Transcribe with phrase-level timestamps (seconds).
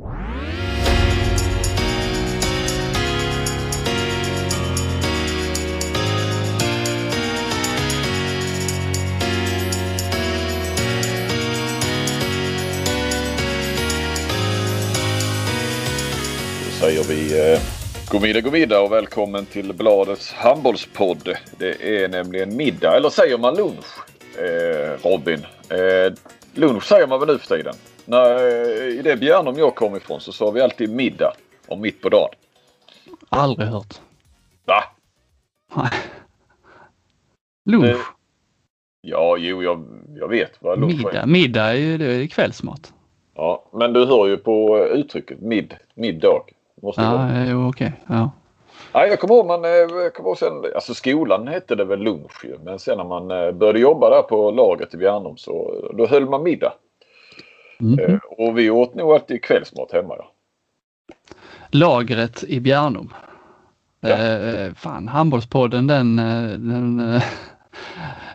[0.00, 0.06] Då
[16.80, 17.60] säger vi eh,
[18.10, 21.36] god middag, god middag och välkommen till Bladets handbollspodd.
[21.58, 23.86] Det är nämligen middag, eller säger man lunch,
[24.38, 25.46] eh, Robin?
[25.68, 26.12] Eh,
[26.54, 27.74] lunch säger man väl nu för tiden?
[28.10, 31.32] När, eh, I det Bjärnum jag kom ifrån så sa vi alltid middag
[31.68, 32.30] om mitt på dagen.
[33.28, 34.00] Aldrig hört.
[34.66, 34.84] Va?
[35.76, 35.90] Nej.
[37.70, 37.84] Lunch.
[37.86, 37.96] Eh,
[39.02, 39.84] Ja, jo, jag,
[40.16, 41.12] jag vet vad lunch middag.
[41.22, 41.26] är.
[41.26, 42.92] Middag är ju det är kvällsmat.
[43.34, 46.42] Ja, men du hör ju på uttrycket mid, middag.
[46.82, 47.38] Måste det vara.
[47.38, 47.92] Ja, jo, okej.
[48.06, 48.30] Ja.
[48.94, 51.98] Nej, jag kommer ihåg, man, eh, jag kommer ihåg sen, alltså skolan hette det väl
[51.98, 52.58] lunch ju.
[52.64, 56.42] Men sen när man började jobba där på lagret i Bjärnum så då höll man
[56.42, 56.72] middag.
[57.80, 57.98] Mhm.
[57.98, 60.14] Eh, Och vi åt nog alltid kvällsmat hemma.
[60.18, 60.30] Ja.
[61.70, 63.12] Lagret i Bjärnum.
[64.00, 64.08] Ja.
[64.08, 67.22] Eh, fan, handbollspodden den, eh, den eh,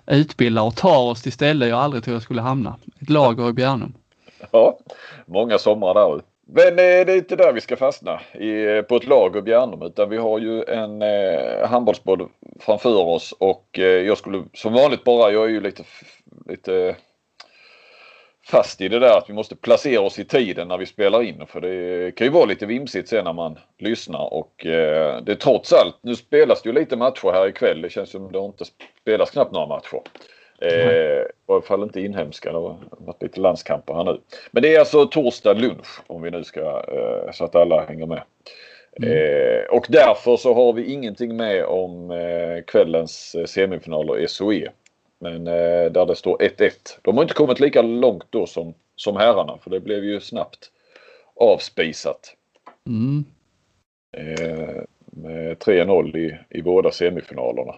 [0.08, 2.76] utbildar och tar oss till ställen jag aldrig trodde jag skulle hamna.
[3.02, 3.94] Ett lager i Bjärnum.
[4.52, 4.78] ja,
[5.26, 6.22] många somrar där.
[6.48, 10.10] Men det är inte där vi ska fastna i, på ett lag i Bjärnum utan
[10.10, 12.28] vi har ju en eh, handbollsboll
[12.60, 15.84] framför oss och eh, jag skulle som vanligt bara, jag är ju lite,
[16.46, 16.96] lite
[18.46, 21.46] fast i det där att vi måste placera oss i tiden när vi spelar in.
[21.48, 25.36] För det kan ju vara lite vimsigt sen när man lyssnar och eh, det är
[25.36, 27.82] trots allt, nu spelas det ju lite matcher här ikväll.
[27.82, 28.66] Det känns som det inte
[29.02, 30.02] spelas knappt några matcher.
[30.62, 32.52] Eh, I alla fall inte inhemska.
[32.52, 34.20] Det har varit lite landskamper här nu.
[34.52, 38.06] Men det är alltså torsdag lunch om vi nu ska eh, så att alla hänger
[38.06, 38.22] med.
[39.04, 44.72] Eh, och därför så har vi ingenting med om eh, kvällens eh, semifinaler i SOE.
[45.20, 46.72] Men eh, där det står 1-1.
[47.02, 50.72] De har inte kommit lika långt då som, som herrarna för det blev ju snabbt
[51.36, 52.36] avspisat.
[52.88, 53.26] Mm.
[54.18, 57.76] Eh, med 3-0 i, i båda semifinalerna.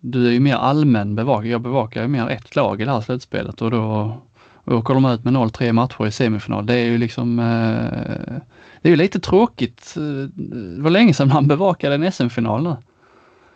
[0.00, 1.48] Du är ju mer allmän bevakare.
[1.48, 4.16] Jag bevakar ju mer ett lag i det här slutspelet och då
[4.66, 6.66] åker de ut med 0-3 matcher i semifinal.
[6.66, 8.40] Det är ju liksom eh,
[8.82, 9.94] det är ju lite tråkigt.
[9.96, 10.02] Eh,
[10.76, 12.76] Det var länge sedan man bevakade en SM-final nu.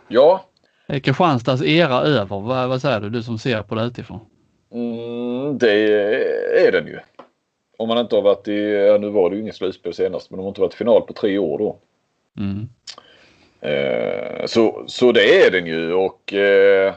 [0.07, 0.45] Ja,
[0.87, 2.39] Är Kristianstads era över?
[2.39, 4.19] Vad, vad säger du, du som ser på det utifrån?
[4.71, 5.71] mm, det
[6.67, 6.99] är den ju.
[7.77, 10.37] Om man inte har varit i, ja, nu var det ju inget slutspel senast, men
[10.37, 11.77] de har inte varit i final på tre år då.
[12.37, 12.69] Mm.
[13.61, 16.93] Eh, så, så det är den ju och eh,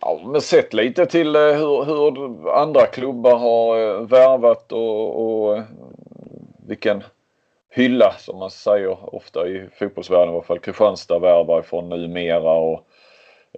[0.00, 5.56] ja, men sett lite till eh, hur, hur andra klubbar har eh, värvat och, och
[5.56, 5.62] eh,
[6.66, 7.02] vilken
[7.78, 10.58] hylla som man säger ofta i fotbollsvärlden i alla fall.
[10.58, 12.86] Kristianstad värvar ifrån numera och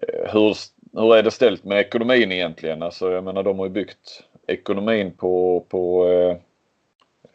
[0.02, 0.56] eh, hur,
[0.92, 2.82] hur är det ställt med ekonomin egentligen?
[2.82, 6.36] Alltså jag menar de har ju byggt ekonomin på, på eh,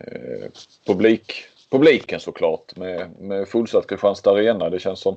[0.07, 0.49] eh,
[0.87, 1.33] publik,
[1.71, 4.69] publiken såklart med, med fullsatt Kristianstad Arena.
[4.69, 5.15] Det känns som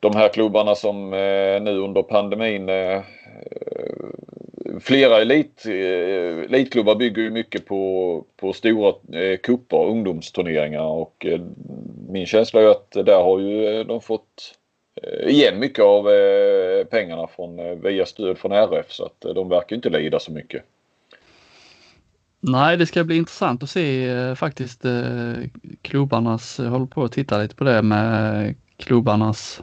[0.00, 3.02] de här klubbarna som eh, nu under pandemin eh,
[4.80, 5.72] Flera elit, eh,
[6.44, 8.88] elitklubbar bygger ju mycket på, på stora
[9.22, 11.40] eh, cuper, ungdomsturneringar och eh,
[12.08, 14.54] min känsla är att där har ju de fått
[15.26, 16.04] igen mycket av
[16.84, 20.62] pengarna från, via stöd från RF så att de verkar inte lida så mycket.
[22.40, 24.82] Nej, det ska bli intressant att se faktiskt
[25.82, 29.62] klubbarnas, jag håller på att titta lite på det med klubbarnas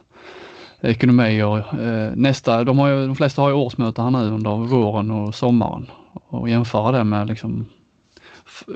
[0.82, 4.56] ekonomi och eh, nästa, de, har ju, de flesta har ju årsmöte här nu under
[4.56, 7.66] våren och sommaren och jämföra det med liksom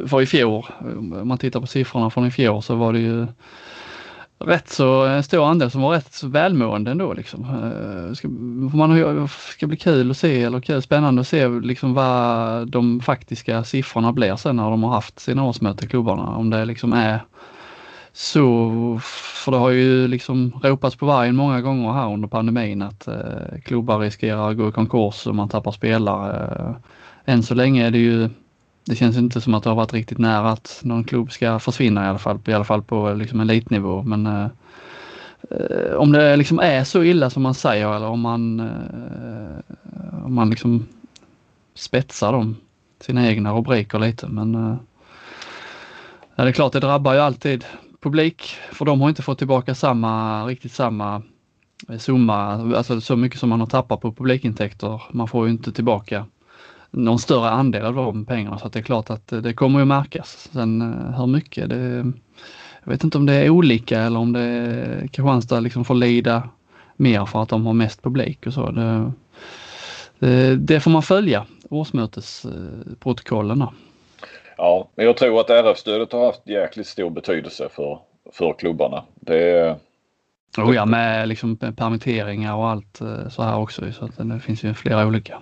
[0.08, 3.28] för i fjol, om man tittar på siffrorna från i fjol så var det ju
[4.40, 7.44] rätt så en stor andel som var rätt så välmående ändå liksom.
[7.44, 8.28] Eh, ska,
[8.78, 13.64] man ska bli kul att se eller kul, spännande att se liksom vad de faktiska
[13.64, 16.36] siffrorna blir sen när de har haft sina årsmöten klubbarna.
[16.36, 17.20] Om det liksom är
[18.22, 19.00] så,
[19.44, 23.60] för det har ju liksom ropats på vargen många gånger här under pandemin att eh,
[23.64, 26.56] klubbar riskerar att gå i konkurs och man tappar spelare.
[26.60, 26.76] Eh,
[27.34, 28.30] än så länge är det ju,
[28.86, 32.06] det känns inte som att det har varit riktigt nära att någon klubb ska försvinna
[32.06, 34.04] i alla fall, i alla fall på liksom elitnivå.
[34.04, 34.48] Men eh,
[35.50, 40.34] eh, om det liksom är så illa som man säger eller om man, eh, om
[40.34, 40.86] man liksom
[41.76, 42.56] spetsar dem,
[43.02, 44.28] sina egna rubriker lite.
[44.28, 44.76] Men eh,
[46.36, 47.66] ja, det är klart, det drabbar ju alltid
[48.02, 51.22] publik för de har inte fått tillbaka samma, riktigt samma
[51.90, 52.42] eh, summa,
[52.76, 55.02] alltså så mycket som man har tappat på publikintäkter.
[55.12, 56.26] Man får ju inte tillbaka
[56.92, 59.80] någon större andel av de pengarna så att det är klart att eh, det kommer
[59.80, 60.50] ju märkas.
[60.52, 62.12] Sen eh, hur mycket, det,
[62.84, 66.50] jag vet inte om det är olika eller om det är Kristianstad liksom får lida
[66.96, 68.72] mer för att de har mest publik och så.
[68.72, 69.12] Det,
[70.20, 73.66] det, det får man följa, årsmötesprotokollen.
[74.62, 78.00] Ja, men jag tror att RF-stödet har haft jäkligt stor betydelse för,
[78.32, 79.04] för klubbarna.
[79.16, 79.76] Det,
[80.58, 83.92] Oh ja, med liksom permitteringar och allt eh, så här också.
[83.92, 85.42] Så att det finns ju flera olika.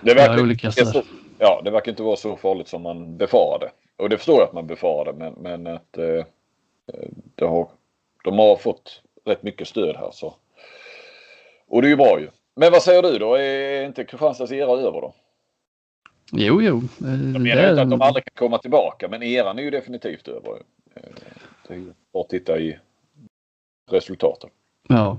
[0.00, 1.04] Det verkar, olika stöd.
[1.38, 3.70] Ja, det verkar inte vara så farligt som man befarade.
[3.96, 6.24] Och det förstår jag att man befarade men, men att eh,
[7.34, 7.68] det har,
[8.24, 10.10] de har fått rätt mycket stöd här.
[10.12, 10.34] Så.
[11.68, 12.28] Och det är ju bra ju.
[12.54, 13.34] Men vad säger du då?
[13.34, 15.14] Är inte Kristianstads era över då?
[16.32, 16.82] Jo, jo.
[16.98, 17.70] Jag menar det...
[17.70, 20.50] inte att de aldrig kan komma tillbaka men eran är ju definitivt över.
[20.94, 21.02] Eh,
[21.68, 21.82] det är
[22.12, 22.78] bara att titta i
[23.90, 24.50] resultaten.
[24.88, 25.18] Ja.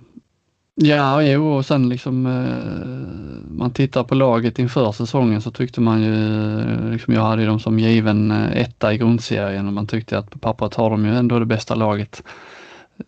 [0.79, 6.03] Ja, jo och sen liksom eh, man tittar på laget inför säsongen så tyckte man
[6.03, 10.29] ju, liksom jag hade dem som given eh, etta i grundserien och man tyckte att
[10.29, 12.23] på pappret har de ju ändå det bästa laget.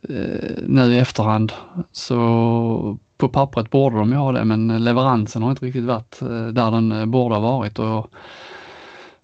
[0.09, 1.53] Eh, nu i efterhand
[1.91, 6.47] så på pappret borde de ju ha det men leveransen har inte riktigt varit eh,
[6.47, 7.79] där den eh, borde ha varit.
[7.79, 8.11] Och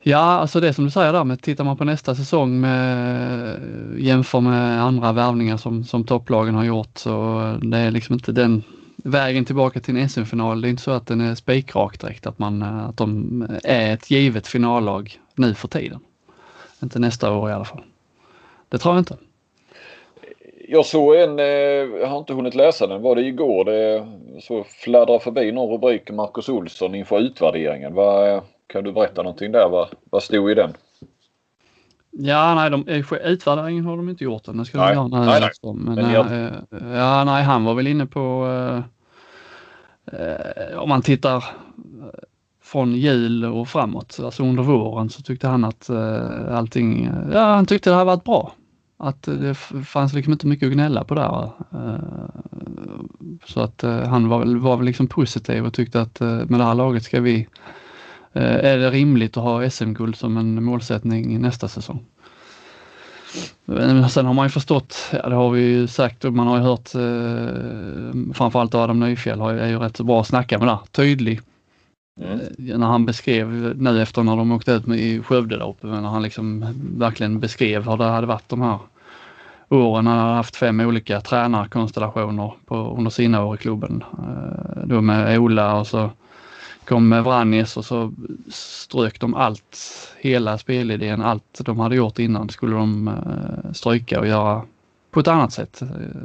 [0.07, 3.59] Ja, alltså det som du säger där, med tittar man på nästa säsong med eh,
[3.97, 8.63] jämför med andra värvningar som, som topplagen har gjort så det är liksom inte den
[8.95, 10.61] vägen tillbaka till en SM-final.
[10.61, 14.11] Det är inte så att den är spikrak direkt, att, man, att de är ett
[14.11, 15.99] givet finallag nu för tiden.
[16.83, 17.83] Inte nästa år i alla fall.
[18.69, 19.17] Det tror jag inte.
[20.67, 23.65] Jag såg en, eh, jag har inte hunnit läsa den, var det igår?
[23.65, 24.07] Det
[24.41, 27.93] så fladdrar förbi någon rubrik Marcus Olsson inför utvärderingen.
[27.93, 29.69] Vad, kan du berätta någonting där?
[29.69, 30.73] Vad, vad stod i den?
[32.11, 34.57] Ja, nej, de, eh, utvärderingen har de inte gjort än.
[34.57, 34.95] Det ska nej.
[34.95, 35.73] de göra nej, nej.
[35.73, 36.25] Men, Men jag...
[36.95, 38.47] ja, nej, han var väl inne på
[40.11, 41.43] äh, om man tittar
[42.63, 47.65] från jul och framåt, alltså under våren så tyckte han att äh, allting, ja han
[47.65, 48.53] tyckte det hade varit bra.
[48.97, 49.55] Att det
[49.85, 51.51] fanns liksom inte mycket att gnälla på där.
[51.73, 51.99] Eh,
[53.45, 56.59] så att eh, han var väl, var väl liksom positiv och tyckte att eh, med
[56.59, 57.47] det här laget ska vi
[58.37, 62.05] är det rimligt att ha SM-guld som en målsättning nästa säsong.
[64.09, 66.63] Sen har man ju förstått, ja, det har vi ju sagt och man har ju
[66.63, 71.41] hört eh, framförallt Adam Nyfjäll är ju rätt så bra att snacka med där, tydlig.
[72.21, 72.39] Mm.
[72.39, 75.87] Eh, när han beskrev nu efter när de åkte ut med i Skövde där uppe,
[75.87, 76.65] när han liksom
[76.97, 78.79] verkligen beskrev hur det hade varit de här
[79.69, 80.07] åren.
[80.07, 84.03] Han hade haft fem olika tränarkonstellationer på, under sina år i klubben.
[84.17, 86.09] Eh, då med Ola och så
[86.85, 88.13] kom med Vranjes och så
[88.49, 89.77] strök de allt,
[90.21, 94.61] hela spelidén, allt de hade gjort innan skulle de eh, stryka och göra
[95.11, 95.81] på ett annat sätt.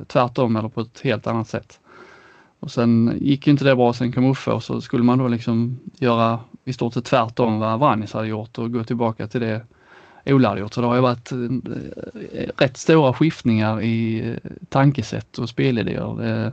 [0.07, 1.80] Tvärtom eller på ett helt annat sätt.
[2.61, 5.79] Och sen gick inte det bra, sen kom Uffe och så skulle man då liksom
[5.99, 9.63] göra i stort sett tvärtom vad Vranjes hade gjort och gå tillbaka till det
[10.27, 10.75] Ola hade gjort.
[10.75, 16.53] Så det har ju varit eh, rätt stora skiftningar i eh, tankesätt och spelidéer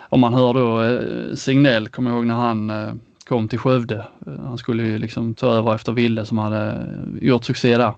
[0.00, 4.06] om man hör då eh, Signell, kommer jag ihåg när han kom till Skövde.
[4.26, 6.86] Han skulle ju liksom ta över efter Ville som hade
[7.20, 7.94] gjort succé där.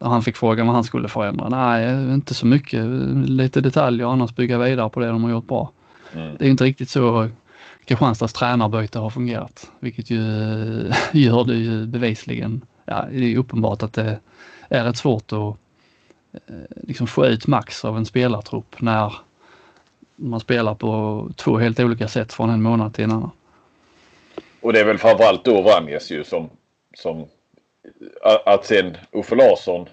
[0.00, 1.48] Och han fick frågan vad han skulle förändra.
[1.48, 2.84] Nej, inte så mycket.
[3.28, 5.72] Lite detaljer annars bygga vidare på det de har gjort bra.
[6.14, 6.36] Mm.
[6.38, 7.30] Det är inte riktigt så
[7.84, 10.22] Kristianstads tränarbyte har fungerat, vilket ju
[11.12, 12.62] gör det ju bevisligen.
[12.84, 14.18] Ja, det är uppenbart att det
[14.68, 15.56] är rätt svårt att
[16.32, 19.14] eh, liksom få ut max av en spelartrupp när
[20.16, 23.30] man spelar på två helt olika sätt från en månad till en annan.
[24.60, 26.50] Och det är väl framförallt då Vranjes ju som,
[26.94, 27.26] som eh,
[28.46, 29.88] att sen Uffe Larsson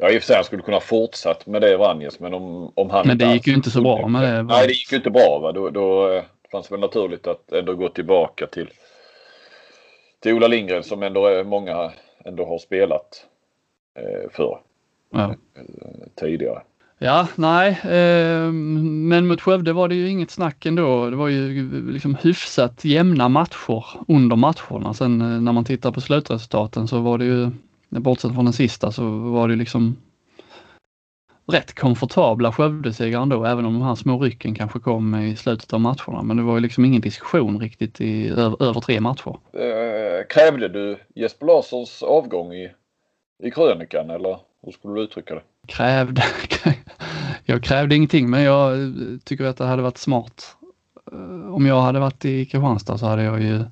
[0.00, 2.90] Ja i och för sig han skulle kunna fortsatt med det Vranjes men om, om
[2.90, 4.42] han Men det gick ju inte så bra med det.
[4.42, 5.52] Nej det gick ju inte bra va.
[5.52, 8.68] Då, då eh, fanns det väl naturligt att ändå gå tillbaka till
[10.20, 11.92] till Ola Lindgren som ändå många
[12.24, 13.26] ändå har spelat
[13.94, 14.58] eh, för
[15.10, 15.34] ja.
[15.56, 15.64] Eh,
[16.14, 16.62] tidigare.
[16.98, 21.10] Ja, nej, eh, men mot Skövde var det ju inget snack ändå.
[21.10, 24.94] Det var ju liksom hyfsat jämna matcher under matcherna.
[24.94, 27.50] Sen eh, när man tittar på slutresultaten så var det ju,
[27.88, 29.96] bortsett från den sista, så var det liksom
[31.52, 35.80] rätt komfortabla Skövdesegrar ändå, även om de här små rycken kanske kom i slutet av
[35.80, 36.22] matcherna.
[36.22, 39.36] Men det var ju liksom ingen diskussion riktigt i över, över tre matcher.
[39.52, 42.72] Eh, krävde du Jesper Larssons avgång i,
[43.42, 45.42] i krönikan eller hur skulle du uttrycka det?
[45.68, 46.22] Krävde?
[47.44, 48.76] jag krävde ingenting men jag
[49.24, 50.56] tycker att det hade varit smart.
[51.12, 53.64] Eh, om jag hade varit i Kristianstad så hade jag ju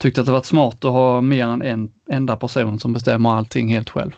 [0.00, 3.68] tyckt att det varit smart att ha mer än en enda person som bestämmer allting
[3.68, 4.12] helt själv.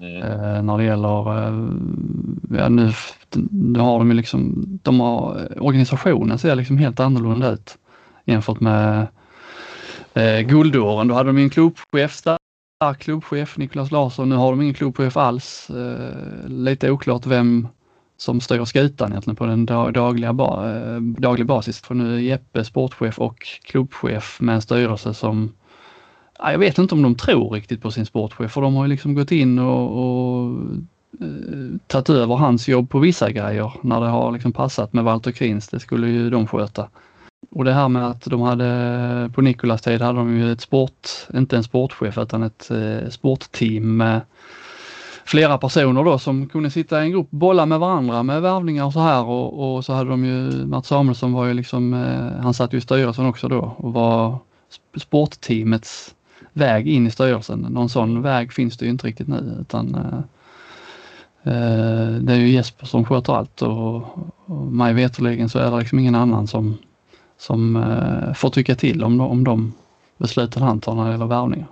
[0.00, 0.22] Mm.
[0.22, 1.68] Eh, när det gäller, eh,
[2.58, 2.92] ja nu,
[3.50, 7.78] nu har de ju liksom, de har, organisationen ser liksom helt annorlunda ut
[8.24, 9.06] jämfört med
[10.14, 11.08] eh, guldåren.
[11.08, 14.28] Då hade de en klubbchef stark klubbchef, Niklas Larsson.
[14.28, 15.70] Nu har de ingen klubbchef alls.
[15.70, 17.68] Eh, lite oklart vem
[18.16, 21.80] som styr skutan egentligen på den dagliga, ba, eh, daglig basis.
[21.80, 25.52] För nu är Jeppe sportchef och klubbchef med en styrelse som
[26.38, 29.14] jag vet inte om de tror riktigt på sin sportchef för de har ju liksom
[29.14, 30.60] gått in och, och
[31.20, 35.32] eh, tagit över hans jobb på vissa grejer när det har liksom passat med Walter
[35.32, 35.68] Krins.
[35.68, 36.88] Det skulle ju de sköta.
[37.50, 41.08] Och det här med att de hade på Nikolas tid hade de ju ett sport,
[41.34, 44.20] inte en sportchef utan ett eh, sportteam med
[45.26, 48.92] flera personer då som kunde sitta i en grupp, bolla med varandra med värvningar och
[48.92, 52.54] så här och, och så hade de ju, Mats Samuelsson var ju liksom, eh, han
[52.54, 54.38] satt ju i styrelsen också då och var
[54.96, 56.14] sportteamets
[56.52, 57.58] väg in i styrelsen.
[57.58, 60.18] Någon sån väg finns det ju inte riktigt nu utan eh,
[61.52, 63.96] eh, det är ju Jesper som sköter allt och,
[64.44, 66.78] och mig veterligen så är det liksom ingen annan som,
[67.38, 69.72] som eh, får tycka till om, om de
[70.18, 71.66] besluten han tar när det gäller värvningar.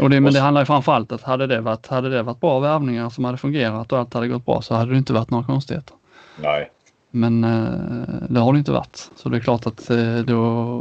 [0.00, 2.60] Och det, men det handlar ju framförallt att hade det, varit, hade det varit bra
[2.60, 5.44] värvningar som hade fungerat och allt hade gått bra så hade det inte varit några
[5.44, 5.96] konstigheter.
[6.42, 6.70] Nej.
[7.10, 9.10] Men eh, det har det inte varit.
[9.16, 10.80] Så det är klart att eh, då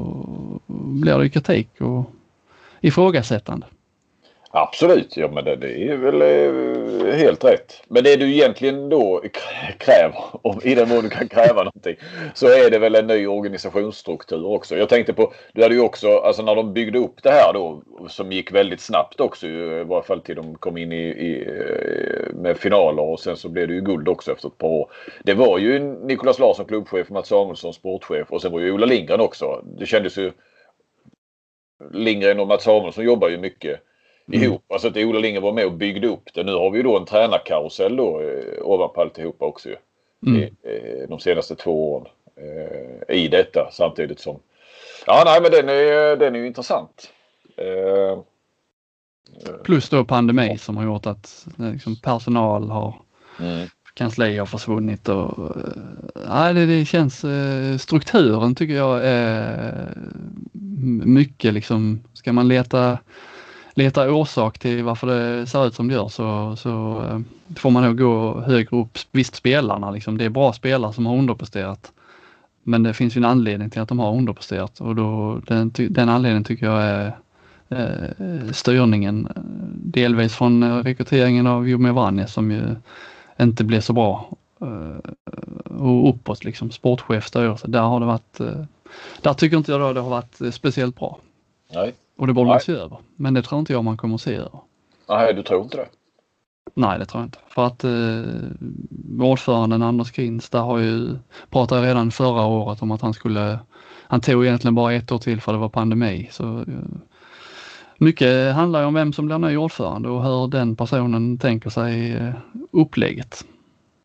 [0.67, 2.11] blir det kritik och
[2.81, 3.67] ifrågasättande.
[4.51, 7.83] Absolut, ja men det, det är väl eh, helt rätt.
[7.87, 9.23] Men det du egentligen då
[9.77, 11.95] kräver, om, i den mån du kan kräva någonting,
[12.33, 14.77] så är det väl en ny organisationsstruktur också.
[14.77, 17.83] Jag tänkte på, du hade ju också, alltså när de byggde upp det här då,
[18.07, 22.33] som gick väldigt snabbt också i varje fall till de kom in i, i, eh,
[22.33, 24.91] med finaler och sen så blev det ju guld också efter ett par år.
[25.23, 29.21] Det var ju Nikolas Larsson klubbchef, Mats Samuelsson sportchef och sen var ju Ola Lindgren
[29.21, 29.63] också.
[29.79, 30.31] Det kändes ju
[31.91, 33.79] Lindgren och Mats Samuelsson jobbar ju mycket
[34.35, 34.43] mm.
[34.43, 34.71] ihop.
[34.71, 36.43] Alltså att Ola Lindgren var med och byggde upp det.
[36.43, 39.75] Nu har vi ju då en tränarkarusell då eh, ovanpå alltihopa också ju.
[40.27, 40.41] Mm.
[40.41, 44.39] I, eh, de senaste två åren eh, i detta samtidigt som
[45.05, 47.11] Ja nej men den är, den är ju intressant.
[47.57, 48.19] Eh,
[49.63, 53.01] Plus då pandemi som har gjort att liksom, personal har
[53.39, 53.67] mm.
[53.93, 55.55] kansli har försvunnit och
[56.27, 57.25] ja, det, det känns
[57.81, 59.93] strukturen tycker jag är
[61.03, 62.97] mycket liksom ska man leta
[63.79, 67.19] leta orsak till varför det ser ut som det gör så, så eh,
[67.55, 68.97] får man nog gå högre upp.
[69.11, 71.91] Visst spelarna liksom, det är bra spelare som har underpresterat.
[72.63, 76.09] Men det finns ju en anledning till att de har underpresterat och då, den, den
[76.09, 77.17] anledningen tycker jag är
[77.69, 79.27] eh, styrningen.
[79.35, 79.41] Eh,
[79.73, 82.61] delvis från eh, rekryteringen av Jomir Vranje som ju
[83.39, 84.29] inte blev så bra.
[84.61, 85.11] Eh,
[85.79, 88.65] och uppåt liksom, sportchef, styrelse, där har det varit, eh,
[89.21, 91.19] där tycker inte jag då det har varit speciellt bra.
[91.73, 91.93] Nej.
[92.19, 92.97] Och det borde man se över.
[93.15, 94.59] Men det tror inte jag man kommer att se över.
[95.09, 95.87] Nej, du tror inte det?
[96.73, 97.39] Nej, det tror jag inte.
[97.47, 101.17] För att eh, ordföranden Anders Krins, där har ju
[101.49, 103.59] pratade redan förra året om att han skulle,
[104.07, 106.29] han tog egentligen bara ett år till för det var pandemi.
[106.31, 106.63] Så eh,
[107.97, 112.13] mycket handlar ju om vem som blir ny ordförande och hur den personen tänker sig
[112.13, 112.33] eh,
[112.71, 113.45] upplägget.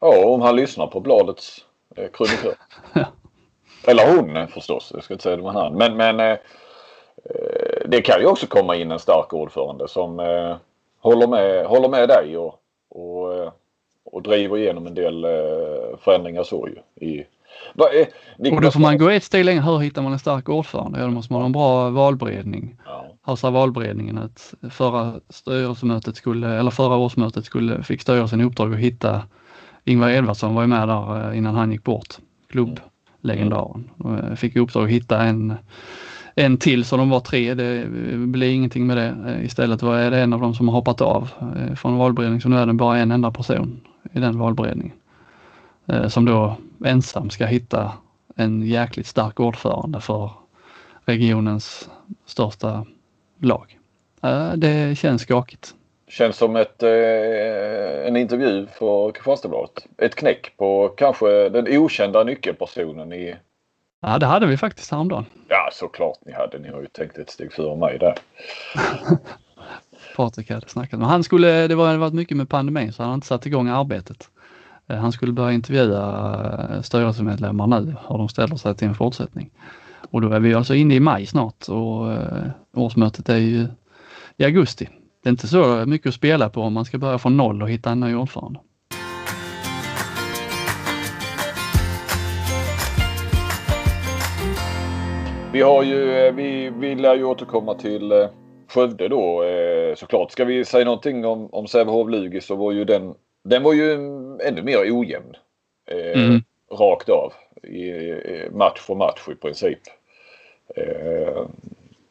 [0.01, 1.65] Ja, om han lyssnar på bladets
[1.97, 2.55] eh, krönikör.
[2.93, 3.07] ja.
[3.87, 5.75] Eller hon förstås, jag ska inte säga det med han.
[5.75, 6.39] Men, men Eh,
[7.87, 10.57] det kan ju också komma in en stark ordförande som eh,
[11.01, 12.55] håller, med, håller med dig och,
[12.91, 13.53] och, eh,
[14.05, 17.07] och driver igenom en del eh, förändringar så ju.
[17.07, 17.27] I,
[17.75, 19.63] va, eh, och då får man gå ett steg längre.
[19.63, 20.99] Hur hittar man en stark ordförande?
[20.99, 22.77] Ja, då måste man ha en bra valberedning.
[22.87, 23.07] Ja.
[23.27, 28.73] Här sa valberedningen att förra styrelsemötet skulle, eller förra årsmötet skulle, fick styrelsen i uppdrag
[28.73, 29.23] att hitta
[29.85, 33.91] Ingvar Edvardsson var ju med där eh, innan han gick bort, klubblegendaren.
[34.05, 34.37] Mm.
[34.37, 35.55] Fick i uppdrag att hitta en
[36.35, 37.55] en till så de var tre.
[37.55, 37.87] Det
[38.17, 39.17] blir ingenting med det.
[39.27, 42.49] Eh, istället var det en av dem som har hoppat av eh, från valberedningen så
[42.49, 43.81] nu är det bara en enda person
[44.13, 44.97] i den valberedningen.
[45.87, 47.93] Eh, som då ensam ska hitta
[48.37, 50.31] en jäkligt stark ordförande för
[51.05, 51.89] regionens
[52.27, 52.87] största
[53.41, 53.79] lag.
[54.57, 55.75] Det känns skakigt.
[56.09, 59.87] Känns som ett, en intervju för Kristianstadsbladet.
[59.99, 63.35] Ett knäck på kanske den okända nyckelpersonen i
[64.07, 65.25] Ja, det hade vi faktiskt häromdagen.
[65.49, 66.59] Ja, såklart ni hade.
[66.59, 68.15] Ni har ju tänkt ett steg före mig där.
[70.17, 71.09] Patrik hade snackat med.
[71.09, 74.29] Han skulle, det var varit mycket med pandemin så han har inte satt igång arbetet.
[74.89, 79.51] Eh, han skulle börja intervjua eh, styrelsemedlemmar nu hur de ställer sig till en fortsättning.
[80.11, 83.69] Och då är vi alltså inne i maj snart och eh, årsmötet är ju
[84.37, 84.89] i augusti.
[85.23, 87.71] Det är inte så mycket att spela på om man ska börja från noll och
[87.71, 88.61] hitta en ny ordförande.
[95.55, 98.29] Vi har ju, eh, vi, vi lär ju återkomma till eh,
[98.69, 100.33] Skövde då eh, såklart.
[100.33, 103.93] Ska vi säga någonting om, om Sävehof-Lugi så var ju den, den var ju
[104.43, 105.35] ännu mer ojämn.
[106.15, 106.43] Mm.
[106.71, 107.33] Rakt av.
[107.63, 108.15] I,
[108.53, 109.79] match för match i princip.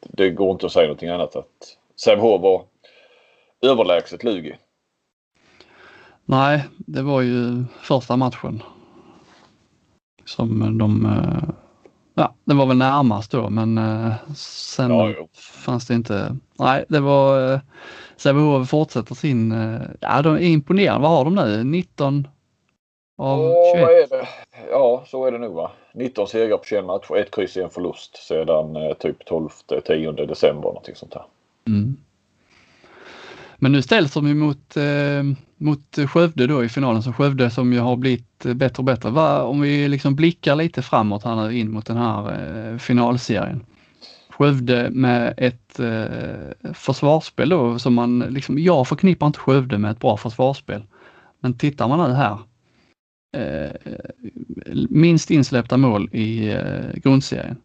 [0.00, 2.64] det går inte att säga någonting annat att Sävehof var
[3.62, 4.56] överlägset Lugi.
[6.24, 8.62] Nej, det var ju första matchen
[10.24, 11.06] som de
[12.14, 15.14] ja, det var väl närmast då men eh, sen ja,
[15.64, 16.36] fanns det inte.
[16.58, 17.60] Nej, det var eh,
[18.16, 21.02] Sävehof fortsätter sin, eh, ja de är imponerande.
[21.02, 21.64] Vad har de nu?
[21.64, 22.28] 19
[23.18, 24.12] av Åh, 21?
[24.12, 24.28] Är det?
[24.70, 25.70] Ja, så är det nog va.
[25.94, 30.94] 19 segrar på 21 matcher, ett kryss, en förlust sedan eh, typ 12-10 december någonting
[30.94, 31.24] sånt här.
[31.66, 31.96] Mm.
[33.56, 35.22] Men nu ställs de ju mot, eh,
[35.56, 39.10] mot Skövde då i finalen, så Skövde som ju har blivit bättre och bättre.
[39.10, 43.64] Va, om vi liksom blickar lite framåt här nu in mot den här eh, finalserien.
[44.28, 50.00] Skövde med ett eh, försvarsspel då som man liksom, jag förknippar inte Skövde med ett
[50.00, 50.82] bra försvarsspel.
[51.40, 52.38] Men tittar man nu här.
[53.34, 53.70] Eh,
[54.88, 57.56] minst insläppta mål i eh, grundserien.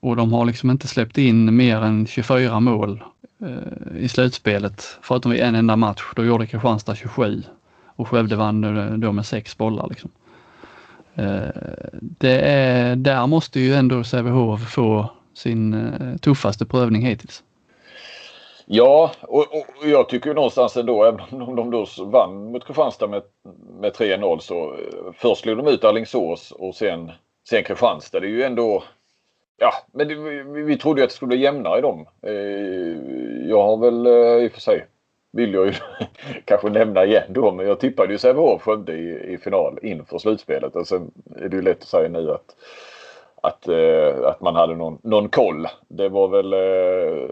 [0.00, 3.04] Och de har liksom inte släppt in mer än 24 mål
[3.42, 6.02] eh, i slutspelet förutom i en enda match.
[6.16, 7.42] Då gjorde Kristianstad 27
[8.00, 9.86] och Skövde vann eh, då med sex bollar.
[9.88, 10.10] Liksom.
[11.14, 11.48] Eh,
[12.00, 17.42] det är, där måste ju ändå Sävehof få sin eh, tuffaste prövning hittills.
[18.66, 23.22] Ja, och, och jag tycker någonstans ändå, även om de då vann mot Kristianstad med,
[23.80, 24.76] med 3-0 så
[25.14, 27.10] först slog de ut Alingsås och sen,
[27.48, 28.20] sen Kristianstad.
[28.20, 28.82] Det är ju ändå
[29.62, 32.06] Ja, men det, vi, vi trodde att det skulle bli jämnare i dem.
[33.48, 34.06] Jag har väl
[34.44, 34.86] i och för sig,
[35.32, 35.72] vill jag ju
[36.44, 40.76] kanske nämna igen då, men jag tippade ju Sävehof Skövde i, i final inför slutspelet
[40.76, 42.56] och sen är det ju lätt att säga nu att
[43.42, 45.66] att, eh, att man hade någon, någon koll.
[45.88, 47.28] Det var väl eh,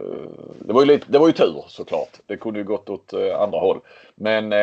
[0.59, 2.19] det, var ju lite, det var ju tur såklart.
[2.26, 3.81] Det kunde ju gått åt eh, andra håll.
[4.14, 4.55] Men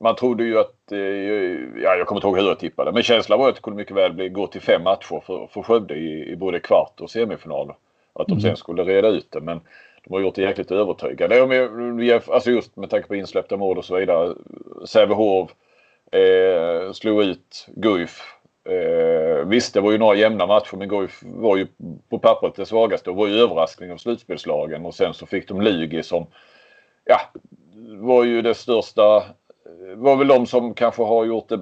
[0.00, 0.76] man trodde ju att,
[1.82, 3.96] ja jag kommer inte ihåg hur jag tippade, men känslan var att det kunde mycket
[3.96, 7.72] väl bli, gå till fem matcher för, för Skövde i, i både kvart och semifinal.
[8.12, 8.42] Att de mm.
[8.42, 9.40] sen skulle reda ut det.
[9.40, 9.60] Men
[10.04, 11.38] de har gjort det jäkligt övertygande.
[11.38, 14.34] Mm, alltså just med tanke på insläppta mål och så vidare.
[14.86, 15.50] Sävehof
[16.12, 18.22] eh, slog ut Guif
[18.64, 21.66] Eh, visst, det var ju några jämna matcher men Guif var ju
[22.08, 25.60] på pappret det svagaste och var ju överraskning av slutspelslagen och sen så fick de
[25.60, 26.26] Lugi som
[27.04, 27.20] ja,
[28.00, 29.24] var ju det största
[29.94, 31.60] var väl de som kanske har gjort det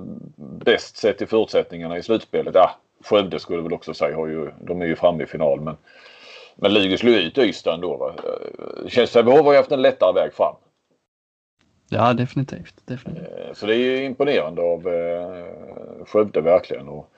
[0.64, 2.55] bäst sett till förutsättningarna i slutspelet.
[2.55, 2.70] Ja,
[3.05, 5.77] Skövde skulle väl också säga, har ju, de är ju framme i final men
[6.61, 7.97] men Lugi slog ut Ystad ändå.
[7.97, 8.14] Va?
[8.25, 10.55] Eh, att har ju haft en lättare väg fram.
[11.88, 12.75] Ja, definitivt.
[12.85, 13.27] definitivt.
[13.27, 16.88] Eh, så det är imponerande av eh, Skövde verkligen.
[16.88, 17.11] Och...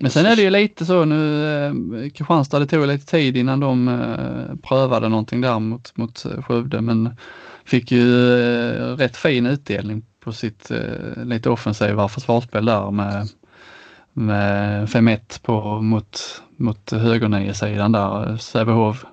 [0.00, 1.72] Men sen är det ju lite så nu, eh,
[2.10, 7.16] Kristianstad, det tog lite tid innan de eh, prövade någonting där mot, mot Skövde men
[7.64, 13.28] fick ju eh, rätt fin utdelning på sitt eh, lite offensiva försvarsspel där med,
[14.18, 18.36] med 5-1 på mot, mot högernio-sidan där.
[18.36, 19.04] Sävehof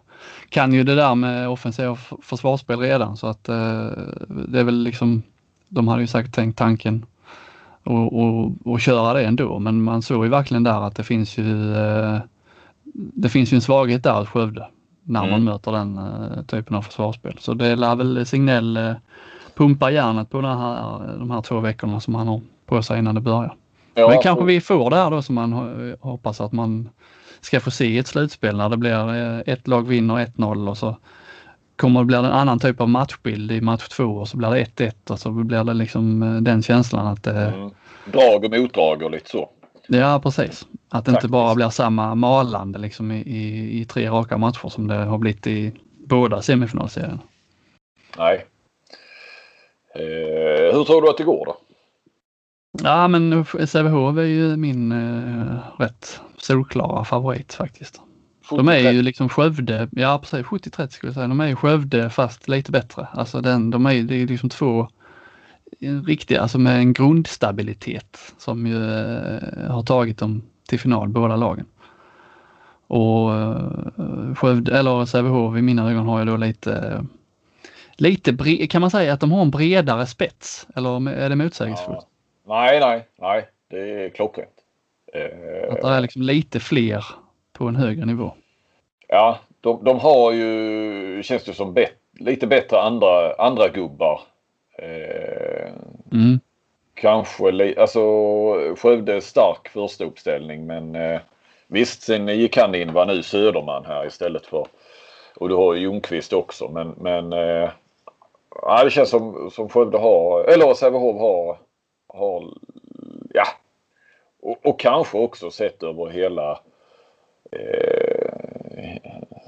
[0.50, 3.90] kan ju det där med offensiva försvarsspel redan så att eh,
[4.28, 5.24] det är väl liksom,
[5.70, 7.06] de hade ju säkert tänkt tanken
[7.84, 11.38] och, och, och köra det ändå men man såg ju verkligen där att det finns
[11.38, 12.20] ju eh,
[12.94, 14.68] det finns ju en svaghet där hos Skövde
[15.04, 15.44] när man mm.
[15.44, 17.38] möter den eh, typen av försvarsspel.
[17.40, 18.94] Så det lär väl Signell eh,
[19.56, 23.16] pumpa järnet på den här, de här två veckorna som han har på sig innan
[23.16, 23.56] det börjar.
[23.98, 25.54] Ja, men kanske vi får det här då som man
[26.00, 26.90] hoppas att man
[27.42, 30.98] ska få se ett slutspel när det blir eh, ett lag vinner 1-0 och så
[31.76, 34.64] kommer det bli en annan typ av matchbild i match två och så blir det
[34.64, 37.32] 1-1 och så blir det liksom eh, den känslan att det...
[37.32, 37.70] Mm.
[38.06, 39.50] Drag och motdrag och lite så.
[39.88, 40.68] Ja precis.
[40.90, 44.88] Att det inte bara blir samma malande liksom i, i, i, tre raka matcher som
[44.88, 45.72] det har blivit i
[46.08, 47.20] båda semifinalserierna.
[48.18, 48.46] Nej.
[49.96, 51.58] Eh, hur tror du att det går då?
[52.84, 58.02] Ja men Sävehof är ju min eh, rätt solklara favorit faktiskt.
[58.50, 61.28] De är ju liksom Skövde, ja precis 70-30 skulle jag säga.
[61.28, 63.08] De är ju Skövde fast lite bättre.
[63.12, 64.88] Alltså den, de är, det är liksom två
[66.06, 71.66] riktiga, alltså med en grundstabilitet som ju eh, har tagit dem till final båda lagen.
[72.88, 77.06] Och eh, Skövde, eller Sävehof i mina ögon har ju då lite
[77.98, 81.98] lite kan man säga att de har en bredare spets eller är det motsägelsefullt?
[82.02, 82.15] Ja.
[82.48, 84.50] Nej, nej, nej, det är klockrent.
[85.14, 87.06] Eh, att det är liksom lite fler
[87.54, 88.32] på en högre nivå.
[89.08, 94.22] Ja, de, de har ju, känns det som, bet, lite bättre andra, andra gubbar.
[94.78, 95.72] Eh,
[96.12, 96.40] mm.
[96.94, 98.02] Kanske, alltså
[98.76, 101.20] Skövde stark första uppställning men eh,
[101.68, 104.68] visst sen gick han in, var nu Söderman här istället för
[105.36, 107.70] och du har ju Ljungqvist också men, men eh,
[108.62, 111.58] ja, det känns som, som Skövde har, eller Sävehof har,
[112.16, 112.54] har
[113.34, 113.46] ja
[114.42, 116.60] och, och kanske också sett över hela
[117.52, 118.26] eh,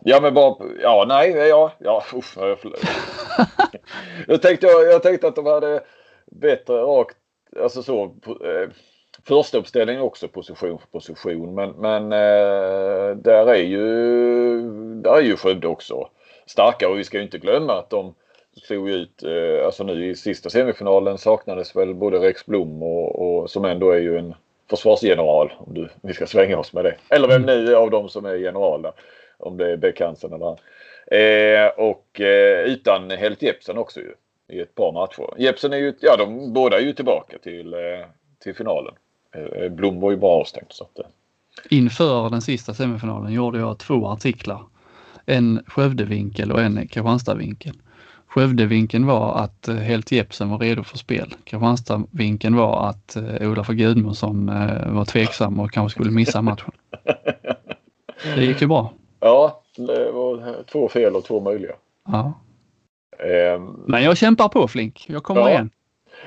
[0.09, 2.57] Ja men bara, ja nej, ja, ja usch, jag,
[4.27, 5.83] jag, tänkte, jag, jag tänkte att de hade
[6.25, 7.17] bättre rakt,
[7.61, 8.69] alltså så, eh,
[9.27, 11.55] första uppställningen också position för position.
[11.55, 14.61] Men, men eh, där är ju
[15.01, 16.09] där är ju Skövde också
[16.45, 18.15] starka och vi ska ju inte glömma att de
[18.63, 23.49] slog ut, eh, alltså nu i sista semifinalen saknades väl både Rex Blom och, och
[23.49, 24.33] som ändå är ju en
[24.69, 26.95] försvarsgeneral om du, vi ska svänga oss med det.
[27.09, 28.91] Eller vem nu av dem som är general där.
[29.37, 30.57] Om det är Beck Hansen eller han.
[31.11, 34.13] Eh, och eh, utan Helt Jepsen också ju.
[34.49, 35.33] I ett par matcher.
[35.37, 37.79] Jepsen är ju, ja de båda är ju tillbaka till, eh,
[38.43, 38.93] till finalen.
[39.35, 40.67] Eh, Blom var ju bara avstängd.
[40.69, 41.05] Så att, eh.
[41.69, 44.61] Inför den sista semifinalen gjorde jag två artiklar.
[45.25, 47.73] En Skövdevinkel och en Kristianstadvinkel.
[48.37, 51.35] Skövdevinkeln var att eh, Helt Jepsen var redo för spel.
[51.43, 56.71] Kristianstadvinkeln var att eh, Olof Gudmundsson eh, var tveksam och kanske skulle missa matchen.
[58.35, 58.93] Det gick ju bra.
[59.19, 61.71] Ja, det var två fel och två möjliga.
[62.07, 62.33] Ja.
[63.55, 65.05] Um, men jag kämpar på Flink.
[65.09, 65.49] Jag kommer ja.
[65.49, 65.69] igen.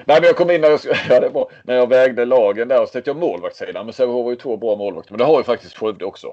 [0.05, 2.83] Nej, men jag kom in när jag, ja, det var, när jag vägde lagen där
[2.83, 3.87] och så tänkte jag målvaktssidan.
[3.87, 5.13] Men Sävehof har ju två bra målvakter.
[5.13, 6.29] Men det har ju faktiskt Skövde också.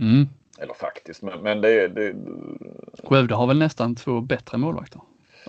[0.00, 0.28] Mm.
[0.58, 2.14] Eller faktiskt, men, men det, det...
[3.04, 5.00] Skövde har väl nästan två bättre målvakter.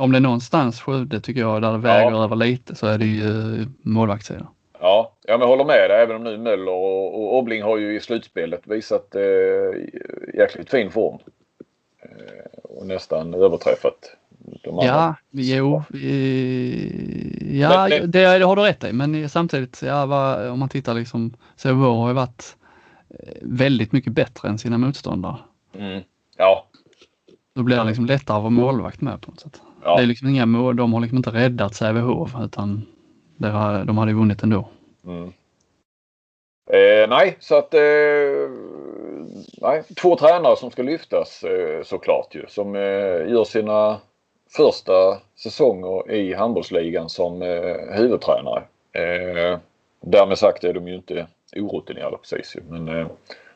[0.01, 2.23] Om det är någonstans Skövde tycker jag där det väger ja.
[2.23, 4.47] över lite så är det ju målvaktssidan.
[4.79, 6.03] Ja, jag håller med dig.
[6.03, 9.21] Även om nu Möller och, och Obling har ju i slutspelet visat eh,
[10.37, 11.17] jäkligt fin form.
[12.03, 14.15] Eh, och nästan överträffat
[14.63, 14.85] de andra.
[14.85, 15.83] Ja, jo.
[17.51, 18.93] ja, det, det, det, har du rätt i.
[18.93, 22.55] Men samtidigt, ja, vad, om man tittar liksom, Sävehof har ju varit
[23.09, 25.37] eh, väldigt mycket bättre än sina motståndare.
[25.77, 26.01] Mm.
[26.37, 26.67] Ja.
[27.55, 29.61] Då blir det liksom lättare att vara målvakt med på något sätt.
[29.83, 29.95] Ja.
[29.95, 32.85] Det är liksom inga mål, de har liksom inte räddat Sävehof utan
[33.41, 34.67] har, de hade vunnit ändå.
[35.05, 35.33] Mm.
[36.71, 38.49] Eh, nej, så att eh,
[39.61, 42.45] nej, två tränare som ska lyftas eh, såklart ju.
[42.47, 43.97] Som eh, gör sina
[44.49, 48.63] första säsonger i handbollsligan som eh, huvudtränare.
[48.91, 49.59] Eh,
[50.01, 53.07] därmed sagt är de ju inte orutinerade precis ju, men eh,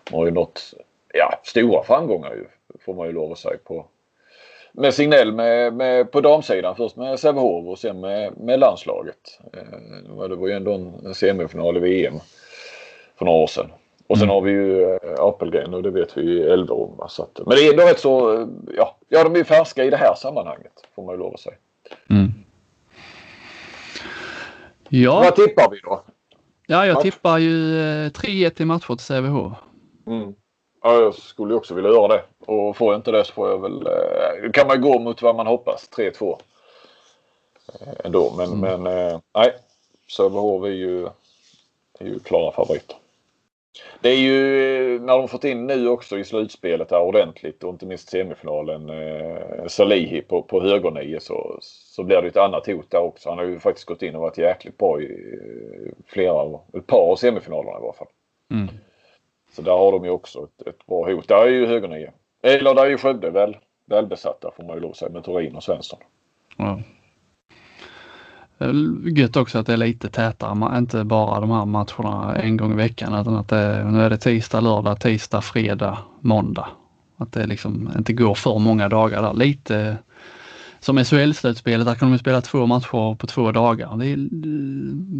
[0.03, 0.73] de har ju nått
[1.13, 2.45] ja, stora framgångar ju,
[2.85, 3.85] får man ju lov att säga på
[4.77, 6.75] med Signell med, med, på damsidan.
[6.75, 9.39] Först med Sävehof och sen med, med landslaget.
[9.53, 10.73] Eh, det var ju ändå
[11.05, 12.19] en semifinal i VM
[13.17, 13.71] för några år sedan.
[14.07, 14.33] Och sen mm.
[14.33, 16.67] har vi ju äh, Apelgren och det vet vi ju.
[17.09, 19.97] Så att, men det är ändå rätt så, ja, ja de är färska i det
[19.97, 21.55] här sammanhanget får man ju lov att säga.
[22.09, 22.31] Mm.
[24.89, 25.19] Ja.
[25.19, 26.03] Vad tippar vi då?
[26.67, 27.03] Ja, jag Match.
[27.03, 27.77] tippar ju
[28.09, 29.53] 3-1 eh, i matcher till Sävehof.
[30.07, 30.33] Mm.
[30.85, 32.23] Ja, jag skulle också vilja göra det.
[32.45, 33.87] Och får jag inte det så får jag väl...
[33.87, 35.89] Eh, kan man gå mot vad man hoppas.
[35.97, 36.39] 3-2.
[37.67, 38.33] Eh, ändå.
[38.37, 38.81] Men, mm.
[38.83, 39.53] men eh, nej.
[40.11, 41.05] Sävehof är ju,
[41.99, 42.95] är ju klara favoriter.
[44.01, 47.85] Det är ju när de fått in nu också i slutspelet här ordentligt och inte
[47.85, 53.01] minst semifinalen eh, Salihi på, på högernio så, så blir det ett annat hot där
[53.01, 53.29] också.
[53.29, 55.39] Han har ju faktiskt gått in och varit jäkligt bra i
[56.07, 58.07] flera, ett par av semifinalerna i varje fall.
[58.51, 58.69] Mm.
[59.55, 61.27] Så där har de ju också ett, ett bra hot.
[61.27, 62.11] Där är ju högernio.
[62.43, 63.57] Eller där är ju Skövde väl,
[63.89, 65.99] välbesatta får man ju lov att säga med Torin och Svensson.
[66.57, 66.79] Ja.
[69.15, 72.75] Gött också att det är lite tätare, inte bara de här matcherna en gång i
[72.75, 76.67] veckan utan att det, nu är det tisdag, lördag, tisdag, fredag, måndag.
[77.17, 79.33] Att det liksom inte går för många dagar där.
[79.33, 79.97] Lite
[80.79, 83.97] som SHL-slutspelet, där kan de spela två matcher på två dagar.
[83.97, 84.15] Det,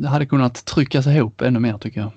[0.01, 2.11] det hade kunnat tryckas ihop ännu mer tycker jag.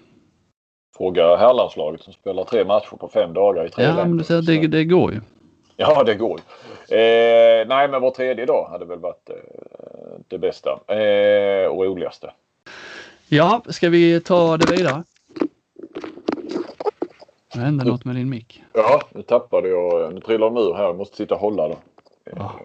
[0.98, 4.42] Fråga herrlandslaget som spelar tre matcher på fem dagar i tre Ja, men du ser,
[4.42, 5.20] det, det går ju.
[5.76, 6.44] Ja, det går ju.
[6.96, 9.36] Eh, nej, men var tredje dag hade väl varit eh,
[10.28, 12.30] det bästa eh, och roligaste.
[13.28, 15.02] Ja, ska vi ta det vidare?
[17.54, 18.62] Nu hände något med din mick.
[18.72, 20.14] Ja, nu tappade jag.
[20.14, 20.84] Nu trillar den ur här.
[20.84, 21.76] Jag måste sitta och hålla då.
[22.36, 22.60] Ja.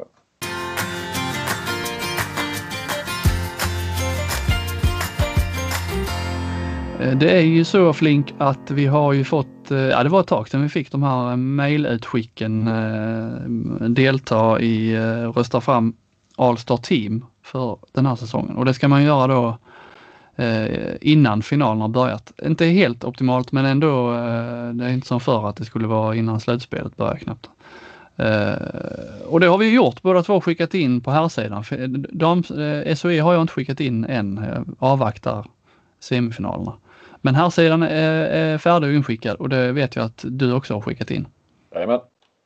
[7.04, 10.20] Eh, det är ju så Flink att vi har ju fått, eh, ja det var
[10.20, 12.70] ett tag sedan vi fick de här eh, mailutskicken,
[13.94, 14.98] delta i
[15.36, 15.94] rösta fram
[16.38, 19.58] Allstar Team för den här säsongen och det ska man göra då
[21.02, 22.32] innan finalen har börjat.
[22.46, 24.12] Inte helt optimalt men ändå,
[24.74, 27.50] det är inte som förr att det skulle vara innan slutspelet börjar knappt.
[29.26, 31.64] och det har vi gjort, båda två skickat in på här sidan.
[32.12, 32.44] De,
[32.96, 34.46] SOE har jag inte skickat in än,
[34.80, 35.46] avvaktar
[36.00, 36.74] semifinalerna.
[37.26, 40.74] Men här sidan är, är färdig och inskickad och det vet jag att du också
[40.74, 41.28] har skickat in.
[41.74, 42.00] Jajamän.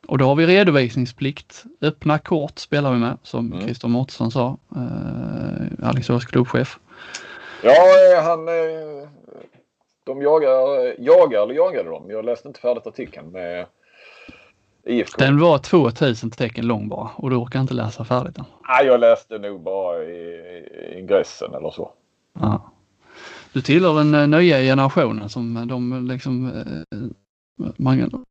[0.08, 1.64] Och då har vi redovisningsplikt.
[1.82, 3.62] Öppna kort spelar vi med som mm.
[3.62, 4.58] Christer Mårtensson sa.
[4.76, 6.80] Eh, Alingsås klubbchef.
[7.64, 9.10] Ja, eh, han eh,
[10.04, 12.10] de jagar, jagar eller jagade de?
[12.10, 13.66] Jag läste inte färdigt artikeln med
[14.84, 15.18] IFK.
[15.18, 18.46] Den var 2000 tecken lång bara och du orkar inte läsa färdigt den.
[18.68, 21.92] Nej, jag läste nog bara i, i ingressen eller så.
[22.40, 22.72] Ja.
[23.58, 26.52] Du tillhör den eh, nya generationen som de liksom
[27.78, 28.26] man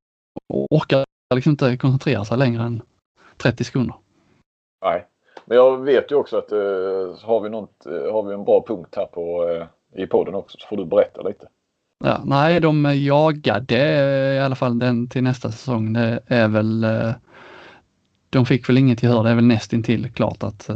[0.48, 2.82] orkar liksom inte koncentrera sig längre än
[3.36, 3.94] 30 sekunder.
[4.84, 5.06] Nej,
[5.44, 6.58] men jag vet ju också att uh,
[7.22, 9.48] har, vi något, har vi en bra punkt här på,
[9.96, 11.48] i podden också så får du berätta lite.
[12.04, 13.78] Ja, nej, de jagade
[14.34, 15.92] i alla fall den till nästa säsong.
[15.92, 16.86] Det är väl
[18.30, 19.24] de fick väl inget gehör.
[19.24, 20.70] Det är väl nästintill klart att,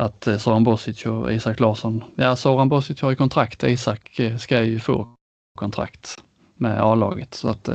[0.00, 4.78] att Soran Bosic och Isak Larsson, ja Soran Bosic har ju kontrakt, Isak ska ju
[4.78, 5.14] få
[5.58, 7.68] kontrakt med A-laget så att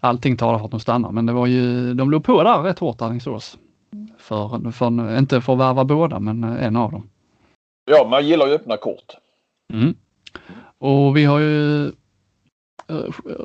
[0.00, 1.10] allting talar för att de stannar.
[1.10, 3.58] Men det var ju, de låg på där rätt hårt Alingsås.
[4.18, 7.10] För, för, inte för att värva båda men en av dem.
[7.90, 9.16] Ja, man gillar ju öppna kort.
[9.72, 9.94] Mm.
[10.78, 11.92] Och vi har ju eh,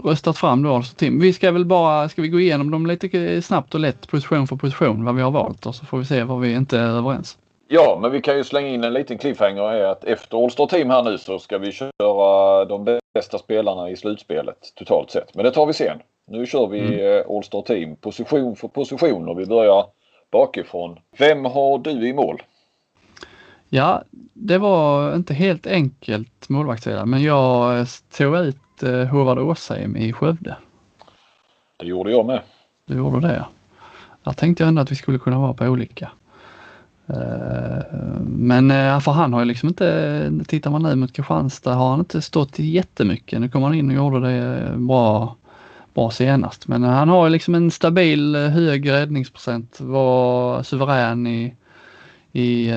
[0.03, 1.19] röstat fram då alltså Tim.
[1.19, 4.55] Vi ska väl bara, ska vi gå igenom dem lite snabbt och lätt position för
[4.55, 7.37] position vad vi har valt och så får vi se vad vi inte är överens.
[7.67, 10.89] Ja, men vi kan ju slänga in en liten cliffhanger är att efter All Team
[10.89, 15.35] här nu så ska vi köra de bästa spelarna i slutspelet totalt sett.
[15.35, 15.99] Men det tar vi sen.
[16.27, 16.99] Nu kör vi mm.
[16.99, 19.85] Eh, All Star Team position för position och vi börjar
[20.31, 20.99] bakifrån.
[21.17, 22.43] Vem har du i mål?
[23.69, 30.13] Ja, det var inte helt enkelt målvaktssida men jag tog ut eh, Håvard Åsheim i
[30.13, 30.55] Skövde.
[31.77, 32.41] Det gjorde jag med.
[32.85, 33.45] Du gjorde det?
[34.23, 36.11] Jag tänkte ändå att vi skulle kunna vara på olika.
[37.13, 41.89] Eh, men eh, för han har ju liksom inte, tittar man nu mot Kristianstad har
[41.89, 43.41] han inte stått jättemycket.
[43.41, 45.35] Nu kom han in och gjorde det eh, bra
[45.93, 46.67] bra senast.
[46.67, 51.55] Men han har ju liksom en stabil hög räddningsprocent, var suverän i,
[52.31, 52.73] i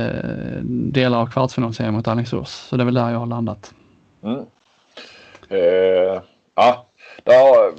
[0.63, 2.51] delar av kvartsfinalserien mot Alingsås.
[2.51, 3.75] Så det är väl där jag har landat.
[4.23, 4.45] Mm.
[5.49, 6.23] Eh,
[6.55, 6.87] ja,
[7.25, 7.73] där,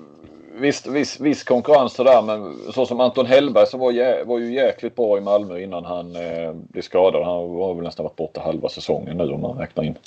[0.59, 4.53] visst, viss, viss konkurrens sådär men så som Anton Hellberg som var, jä, var ju
[4.53, 7.23] jäkligt bra i Malmö innan han eh, blev skadad.
[7.23, 9.97] Han har väl nästan varit borta halva säsongen nu om man räknar in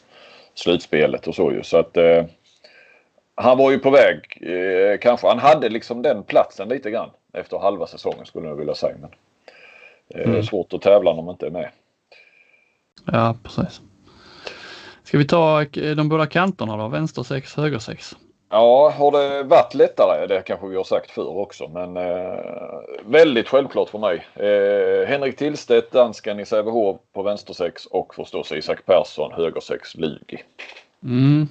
[0.55, 1.63] slutspelet och så ju.
[1.63, 2.25] Så att eh,
[3.35, 5.27] han var ju på väg eh, kanske.
[5.27, 8.97] Han hade liksom den platsen lite grann efter halva säsongen skulle jag vilja säga.
[9.01, 9.11] Men
[10.15, 10.43] eh, mm.
[10.43, 11.71] svårt att tävla när man inte är med.
[13.13, 13.81] Ja, precis.
[15.03, 16.89] Ska vi ta eh, de båda kanterna då?
[16.89, 18.17] Vänster 6, höger 6?
[18.53, 20.27] Ja, har det varit lättare?
[20.27, 22.39] Det kanske vi har sagt förr också, men eh,
[23.05, 24.27] väldigt självklart för mig.
[24.35, 29.95] Eh, Henrik Tillstedt, dansken i Sävehof på vänster 6 och förstås Isak Persson, höger 6,
[29.95, 30.43] Lugi.
[31.03, 31.49] Mm.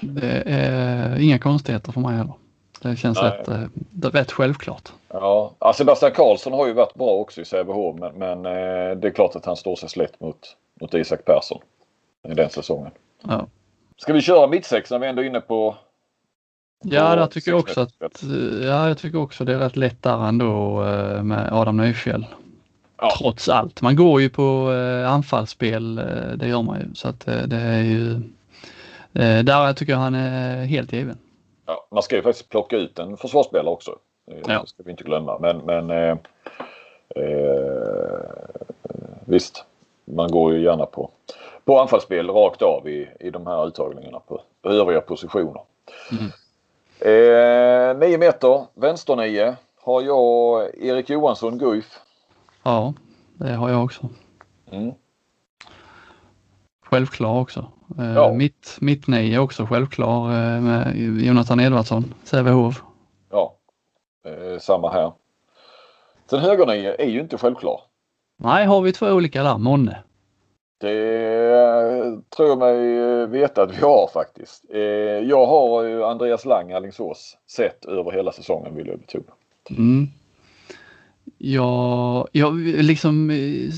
[0.00, 2.34] Det är inga konstigheter för mig heller.
[2.82, 4.92] Det känns rätt, eh, rätt självklart.
[5.08, 9.14] Ja, Sebastian Karlsson har ju varit bra också i Sävehof men, men eh, det är
[9.14, 11.60] klart att han står sig slätt mot, mot Isak Persson
[12.28, 12.90] i den säsongen.
[13.22, 13.46] Ja.
[13.96, 15.76] Ska vi köra mittsex när vi ändå är inne på
[16.84, 18.22] Ja, där tycker jag också att
[18.62, 22.26] ja, jag tycker också det är rätt lätt där ändå eh, med Adam Nyfjäll.
[22.98, 23.14] Ja.
[23.18, 23.82] Trots allt.
[23.82, 24.70] Man går ju på
[25.08, 25.94] anfallsspel,
[26.36, 26.94] det gör man ju.
[26.94, 28.22] Så att det är ju
[29.14, 31.18] Eh, där tycker jag han är helt given.
[31.66, 33.98] Ja, man ska ju faktiskt plocka ut en försvarsspelare också.
[34.30, 34.60] Eh, ja.
[34.60, 35.38] Det ska vi inte glömma.
[35.38, 36.16] Men, men eh,
[37.16, 38.20] eh,
[39.24, 39.64] visst,
[40.04, 41.10] man går ju gärna på,
[41.64, 45.62] på anfallsspel rakt av i, i de här uttagningarna på, på övriga positioner.
[46.12, 46.30] Mm.
[47.04, 52.00] Eh, 9 meter, vänster 9 har jag Erik Johansson, Guif.
[52.62, 52.94] Ja,
[53.34, 54.08] det har jag också.
[54.70, 54.92] Mm.
[56.84, 57.66] Självklar också.
[57.98, 58.32] Eh, ja.
[58.32, 62.82] Mitt, mitt är också självklar eh, med Jonathan Edvardsson, Sävehof.
[63.30, 63.56] Ja,
[64.24, 65.12] eh, samma här.
[66.30, 67.80] Sen högernio är ju inte självklar.
[68.36, 70.02] Nej, har vi två olika där, månne?
[70.84, 74.64] Det tror jag mig eh, veta att vi har faktiskt.
[74.70, 74.80] Eh,
[75.28, 79.32] jag har ju Andreas Lang, Alingsås, sett över hela säsongen vill jag betona.
[79.70, 80.08] Mm.
[81.38, 83.70] Ja, jag liksom eh,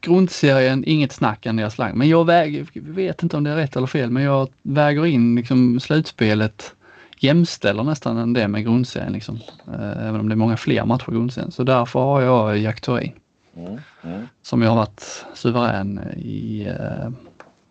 [0.00, 3.86] grundserien, inget snack Andreas Lang, men jag väger, vet inte om det är rätt eller
[3.86, 6.74] fel, men jag väger in liksom slutspelet
[7.18, 9.38] jämställer nästan det med grundserien liksom.
[9.76, 11.50] Även om det är många fler matcher i grundserien.
[11.52, 13.12] Så därför har jag Jack Thorin.
[13.56, 14.28] Mm, mm.
[14.42, 17.10] Som jag har varit suverän i, eh,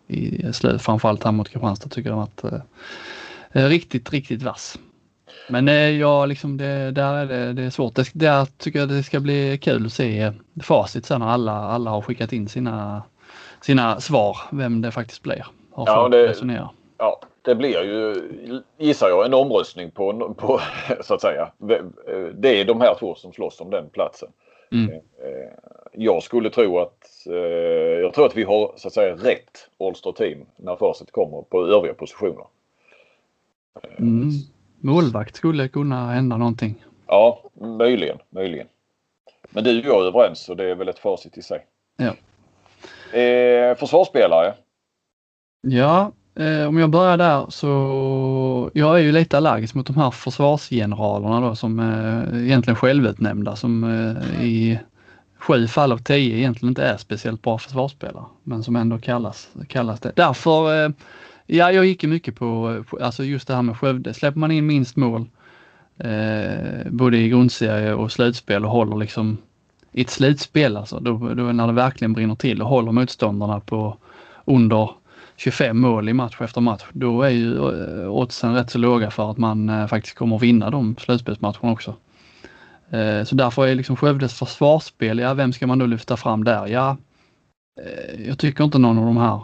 [0.06, 2.62] i slut, framförallt här mot Kristianstad tycker jag har varit
[3.52, 4.78] eh, riktigt, riktigt vass.
[5.48, 7.94] Men eh, ja, liksom det, där är det, det är svårt.
[7.94, 11.90] Det, där tycker jag det ska bli kul att se facit sen när alla, alla
[11.90, 13.02] har skickat in sina,
[13.60, 15.46] sina svar, vem det faktiskt blir.
[15.72, 16.70] Har ja, det, resonera.
[16.98, 20.60] ja, det blir ju, gissar jag, en omröstning på, på,
[21.04, 21.52] så att säga.
[22.34, 24.28] Det är de här två som slåss om den platsen.
[24.74, 24.90] Mm.
[24.90, 25.50] Eh, eh,
[25.92, 27.22] jag skulle tro att,
[28.02, 31.66] jag tror att vi har så att säga rätt Allstar team när facit kommer på
[31.66, 32.46] övriga positioner.
[33.98, 34.30] Mm
[34.84, 36.84] målvakt skulle kunna hända någonting.
[37.06, 37.42] Ja,
[37.78, 38.66] möjligen, möjligen.
[39.50, 41.66] Men du och jag är överens så det är väl ett facit i sig.
[41.96, 42.14] Ja.
[43.18, 44.54] Eh, försvarsspelare?
[45.60, 50.10] Ja, Eh, om jag börjar där så jag är ju lite allergisk mot de här
[50.10, 54.78] försvarsgeneralerna då som är egentligen självutnämnda som eh, i
[55.38, 60.00] sju fall av tio egentligen inte är speciellt bra försvarsspelare men som ändå kallas, kallas
[60.00, 60.12] det.
[60.16, 60.90] Därför, eh,
[61.46, 64.14] ja jag gick ju mycket på, alltså just det här med Skövde.
[64.14, 65.26] Släpper man in minst mål
[65.98, 69.38] eh, både i grundserie och slutspel och håller liksom
[69.92, 73.96] i ett slutspel alltså, då, då när det verkligen brinner till och håller motståndarna på
[74.44, 74.90] under
[75.36, 79.30] 25 mål i match efter match, då är ju eh, oddsen rätt så låga för
[79.30, 81.94] att man eh, faktiskt kommer att vinna de slutspelsmatcherna också.
[82.90, 86.66] Eh, så därför är liksom Skövdes försvarsspel, ja vem ska man då lyfta fram där?
[86.66, 86.96] Ja,
[88.18, 89.40] jag tycker inte någon av de här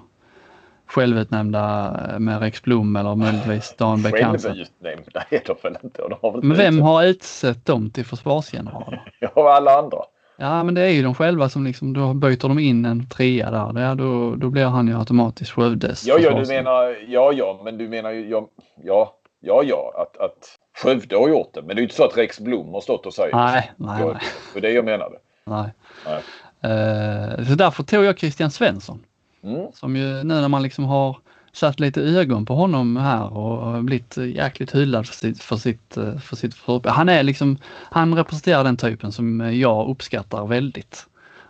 [0.87, 6.03] självutnämnda med Rex Blom eller möjligtvis Dan Beck Självutnämnda är de väl inte?
[6.03, 9.13] De har väl Men vem har utsett dem till försvarsgeneraler?
[9.21, 9.99] ja, alla andra.
[10.41, 13.51] Ja, men det är ju de själva som liksom, då byter de in en trea
[13.51, 13.81] där.
[13.81, 16.07] Ja, då, då blir han ju automatiskt Skövdes.
[16.07, 18.49] Ja, ja, du menar, ja, ja, men du menar ju, ja,
[18.85, 21.63] ja, ja, ja, att, att Skövde har gjort det.
[21.63, 24.05] Men det är ju inte så att Rex Blom har stått och sagt Nej, nej,
[24.05, 24.17] nej.
[24.55, 25.17] Det det jag menade.
[25.45, 25.71] Nej.
[26.07, 26.23] nej.
[26.65, 29.05] Uh, så därför tog jag Christian Svensson.
[29.43, 29.67] Mm.
[29.73, 31.17] Som ju nu när man liksom har
[31.53, 36.19] satt lite ögon på honom här och blivit jäkligt hyllad för sitt, för sitt, eh,
[36.19, 37.59] för sitt för, Han är liksom,
[37.91, 41.07] han representerar den typen som jag uppskattar väldigt.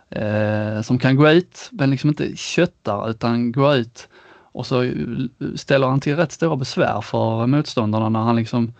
[0.09, 4.07] Eh, som kan gå ut, men liksom inte köttar utan gå ut
[4.53, 4.91] och så
[5.55, 8.73] ställer han till rätt stora besvär för motståndarna när han liksom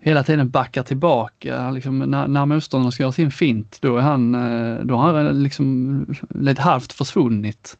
[0.00, 1.70] hela tiden backar tillbaka.
[1.70, 5.42] Liksom, när, när motståndarna ska göra sin fint, då är han, eh, då har han
[5.42, 7.76] liksom lite halvt försvunnit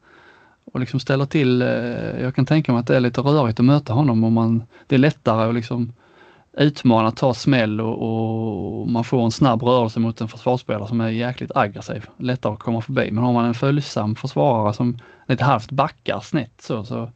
[0.77, 1.63] och liksom ställer till.
[1.63, 4.63] Eh, jag kan tänka mig att det är lite rörigt att möta honom och man,
[4.87, 5.93] det är lättare att liksom
[6.53, 11.09] utmana, ta smäll och, och, man får en snabb rörelse mot en försvarsspelare som är
[11.09, 12.07] jäkligt aggressiv.
[12.17, 13.11] Lättare att komma förbi.
[13.11, 17.11] Men har man en följsam försvarare som lite halvt backar snett så, så,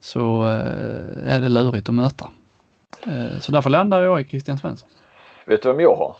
[0.00, 2.28] så eh, är det lurigt att möta.
[3.06, 4.88] Eh, så därför landar jag i Christian Svensson.
[5.46, 6.16] Vet du vem jag har?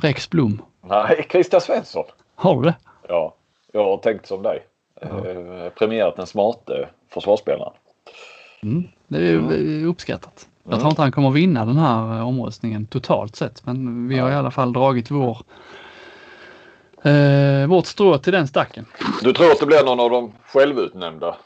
[0.00, 0.62] Rex Blom.
[0.80, 2.04] Nej, Christian Svensson.
[2.34, 2.74] Har du det?
[3.08, 3.34] Ja,
[3.72, 4.66] jag har tänkt som dig
[5.02, 7.72] eh, premierat den smarte försvarsspelaren.
[8.62, 9.88] Mm, det är mm.
[9.88, 10.48] uppskattat.
[10.68, 14.30] Jag tror inte han kommer vinna den här eh, omröstningen totalt sett men vi har
[14.30, 15.38] i alla fall dragit vår
[17.02, 18.86] eh, vårt strå till den stacken.
[19.22, 21.36] Du tror att det blir någon av de självutnämnda?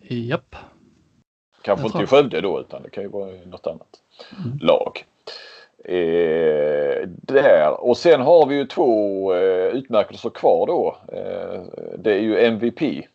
[0.00, 0.56] Japp.
[1.62, 3.88] Kanske inte i Skövde då utan det kan ju vara något annat
[4.44, 4.58] mm.
[4.58, 5.04] lag.
[5.88, 7.84] Eh, där.
[7.84, 10.96] Och sen har vi ju två eh, utmärkelser kvar då.
[11.12, 11.62] Eh,
[11.98, 13.06] det är ju MVP.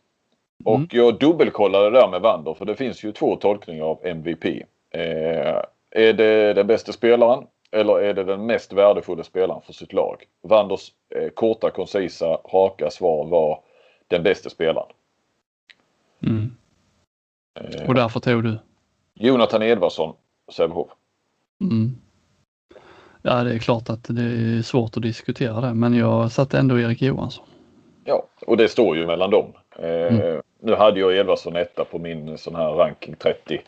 [0.66, 0.88] Och mm.
[0.92, 4.46] jag dubbelkollade där med Wander för det finns ju två tolkningar av MVP.
[4.92, 9.94] Eh, är det den bästa spelaren eller är det den mest värdefulla spelaren för sitt
[9.94, 10.24] lag?
[10.42, 13.60] Wanders eh, korta, koncisa, raka svar var
[14.08, 14.90] den bästa spelaren.
[16.28, 16.52] Mm.
[17.60, 18.58] Eh, Och därför tog du?
[19.14, 20.16] Jonathan Edvardsson,
[20.52, 20.92] Sävehof.
[21.62, 21.96] Mm.
[23.22, 26.80] Ja, det är klart att det är svårt att diskutera det, men jag satte ändå
[26.80, 27.46] Erik Johansson.
[28.06, 29.54] Ja, och det står ju mellan dem.
[29.80, 30.42] Eh, mm.
[30.60, 33.62] Nu hade jag Edvardsson etta på min sån här ranking 30,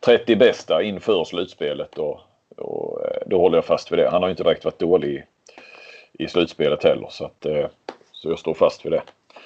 [0.00, 2.20] 30 bästa inför slutspelet och,
[2.56, 4.10] och eh, då håller jag fast vid det.
[4.10, 5.24] Han har inte direkt varit dålig i,
[6.24, 7.66] i slutspelet heller så att eh,
[8.12, 9.02] så jag står fast vid det.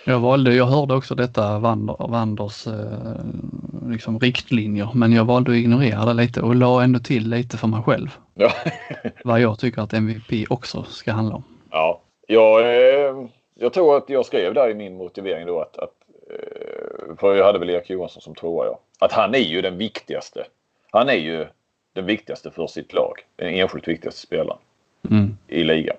[0.08, 2.72] Jag valde, jag hörde också detta Wander, Wanders eh,
[3.88, 7.68] liksom riktlinjer men jag valde att ignorera det lite och la ändå till lite för
[7.68, 8.08] mig själv.
[8.34, 8.52] Ja.
[9.24, 11.44] vad jag tycker att MVP också ska handla om.
[11.70, 13.16] Ja, jag, eh,
[13.54, 15.94] jag tror att jag skrev där i min motivering då att, att
[16.30, 18.78] eh, för jag hade väl Erik Johansson som tvåa ja.
[18.98, 20.44] Att han är ju den viktigaste.
[20.90, 21.46] Han är ju
[21.92, 23.14] den viktigaste för sitt lag.
[23.36, 24.58] Den enskilt viktigaste spelaren
[25.10, 25.36] mm.
[25.48, 25.96] i ligan.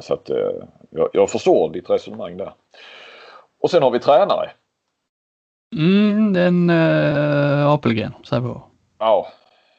[0.00, 0.30] Så att
[0.90, 2.52] jag, jag förstår ditt resonemang där.
[3.60, 4.50] Och sen har vi tränare.
[5.76, 8.62] Mm, den äh, Apelgren, Sävehof.
[8.98, 9.28] Ja,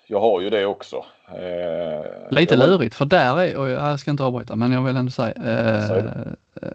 [0.08, 1.06] jag har ju det också.
[1.28, 2.70] Eh, Lite jag...
[2.70, 5.92] lurigt för där är, och jag ska inte avbryta men jag vill ändå säga, eh,
[5.92, 6.70] eh,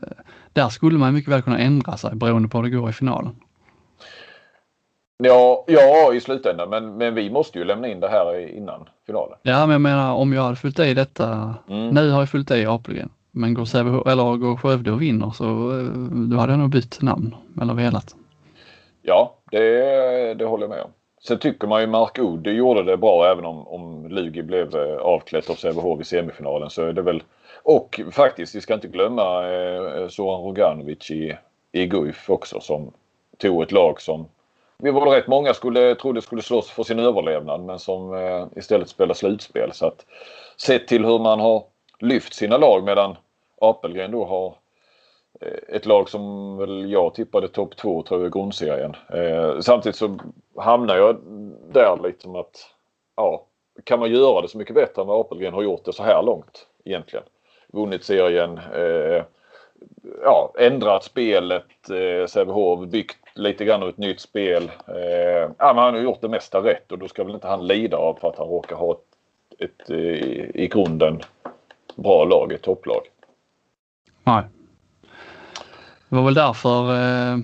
[0.53, 3.37] där skulle man mycket väl kunna ändra sig beroende på hur det går i finalen.
[5.17, 9.39] Ja, ja i slutändan men, men vi måste ju lämna in det här innan finalen.
[9.43, 11.89] Ja men jag menar om jag hade fyllt i detta, mm.
[11.89, 13.11] nu har jag fyllt i Apelgren.
[13.35, 15.85] Men går, Säve, eller går Skövde och vinner så eh,
[16.31, 18.15] då hade jag nog bytt namn eller velat.
[19.03, 20.91] Ja, det, det håller jag med om.
[21.23, 24.97] Sen tycker man ju Mark Ode gjorde det bra även om, om Lugi blev eh,
[24.97, 27.23] avklätt av Sävehof i semifinalen så är det väl
[27.63, 31.37] och faktiskt, vi ska inte glömma eh, eh Zoran Roganovic i,
[31.73, 32.93] i Guif också som
[33.39, 34.29] tog ett lag som
[34.79, 38.89] vi var rätt många skulle, trodde skulle slåss för sin överlevnad men som eh, istället
[38.89, 39.73] spelar slutspel.
[39.73, 40.07] Så att
[40.57, 41.65] sett till hur man har
[42.03, 43.17] lyft sina lag medan
[43.61, 44.55] Apelgren då har
[45.41, 48.97] eh, ett lag som väl jag tippade topp två tror jag i grundserien.
[49.13, 50.19] Eh, samtidigt så
[50.57, 51.17] hamnar jag
[51.73, 52.71] där lite som att
[53.17, 53.47] ja,
[53.85, 56.23] kan man göra det så mycket bättre än vad Apelgren har gjort det så här
[56.23, 57.25] långt egentligen.
[57.73, 59.25] Vunnit serien, eh,
[60.23, 64.71] ja, ändrat spelet, eh, Sävehof byggt lite grann av ett nytt spel.
[64.89, 67.67] Eh, ja, men han har gjort det mesta rätt och då ska väl inte han
[67.67, 69.01] lida av för att han råkar ha ett,
[69.59, 71.23] ett eh, i, i grunden
[71.97, 73.01] bra lag, ett topplag.
[74.25, 74.45] Nej.
[76.09, 77.39] Det var väl därför eh,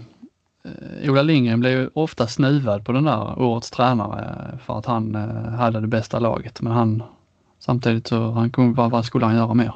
[1.11, 5.81] Ola Lindgren blev ofta snuvad på den där årets tränare för att han eh, hade
[5.81, 6.61] det bästa laget.
[6.61, 7.03] Men han
[7.59, 9.73] samtidigt så han kom, vad, vad skulle han göra mer?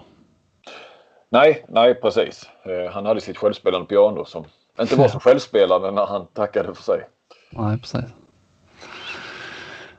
[1.28, 2.50] Nej, nej precis.
[2.64, 4.44] Eh, han hade sitt självspelande piano som
[4.80, 7.08] inte var så självspelande när han tackade för sig.
[7.50, 8.04] Nej, precis.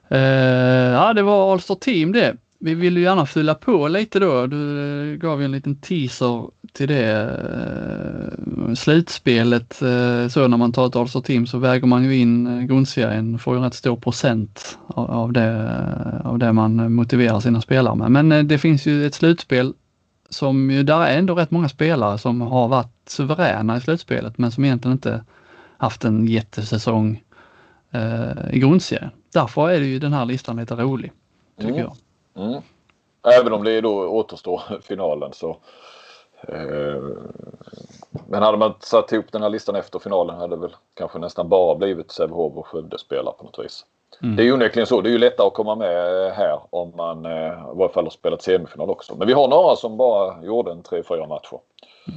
[0.08, 2.38] Eh, ja, det var Alster Team det.
[2.64, 4.48] Vi vill ju gärna fylla på lite då.
[4.48, 7.22] Du gav ju en liten teaser till det.
[8.68, 12.48] Eh, slutspelet, eh, så när man tar ett Alster Team så väger man ju in
[12.48, 17.96] eh, grundserien, får ju rätt stor procent av det, av det man motiverar sina spelare
[17.96, 18.24] med.
[18.26, 19.74] Men det finns ju ett slutspel
[20.30, 24.52] som ju, där är ändå rätt många spelare som har varit suveräna i slutspelet men
[24.52, 25.24] som egentligen inte
[25.78, 27.24] haft en jättesäsong
[27.92, 29.12] eh, i grundserien.
[29.34, 31.12] Därför är det ju den här listan lite rolig,
[31.58, 31.82] tycker mm.
[31.82, 31.96] jag.
[32.36, 32.62] Mm.
[33.40, 35.58] Även om det då återstår finalen så.
[36.48, 37.02] Eh,
[38.28, 41.50] men hade man satt ihop den här listan efter finalen hade det väl kanske nästan
[41.50, 43.86] bara blivit Sävehof och Skövde spelare på något vis.
[44.22, 44.36] Mm.
[44.36, 45.02] Det är ju onekligen så.
[45.02, 48.12] Det är ju lättare att komma med här om man eh, i varje fall har
[48.12, 49.16] spelat semifinal också.
[49.16, 51.60] Men vi har några som bara gjorde en 3-4 matcher.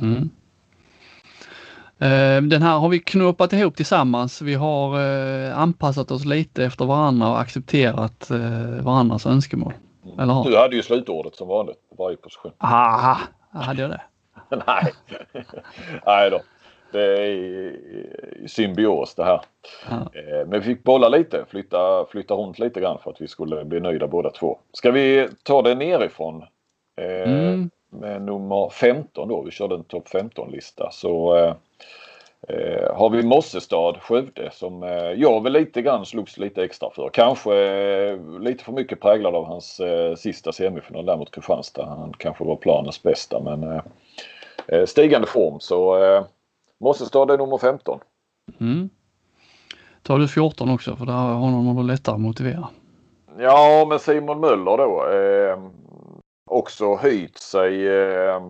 [0.02, 0.30] Mm.
[1.98, 4.42] Eh, den här har vi knåpat ihop tillsammans.
[4.42, 8.30] Vi har eh, anpassat oss lite efter varandra och accepterat
[8.80, 9.72] varandras önskemål.
[10.18, 12.52] Eller Du hade ju slutordet som vanligt på varje position.
[12.58, 13.18] Aha,
[13.52, 14.02] hade jag det?
[14.66, 14.92] Nej.
[16.06, 16.40] Nej då.
[16.92, 17.76] Det är
[18.46, 19.40] symbios det här.
[19.90, 19.96] Ja.
[19.96, 23.64] Eh, men vi fick bolla lite, flytta, flytta runt lite grann för att vi skulle
[23.64, 24.58] bli nöjda båda två.
[24.72, 26.42] Ska vi ta det nerifrån?
[27.00, 27.70] Eh, mm.
[27.90, 29.42] Med nummer 15 då.
[29.42, 30.88] Vi körde en topp 15-lista.
[30.92, 31.36] Så
[32.48, 37.10] eh, har vi Mossestad, Skövde, som eh, jag väl lite grann slogs lite extra för.
[37.12, 41.86] Kanske eh, lite för mycket präglad av hans eh, sista semifinal där mot Kristianstad.
[41.86, 43.80] Han kanske var planens bästa men eh,
[44.66, 45.96] eh, stigande form så
[46.78, 48.00] Mossestad är nummer 15.
[48.60, 48.88] Mm.
[50.02, 52.68] Tar du 14 också för där har honom lättare att motivera.
[53.38, 55.04] Ja men Simon Möller då.
[56.50, 57.88] Också höjt sig.
[57.88, 58.42] Eh,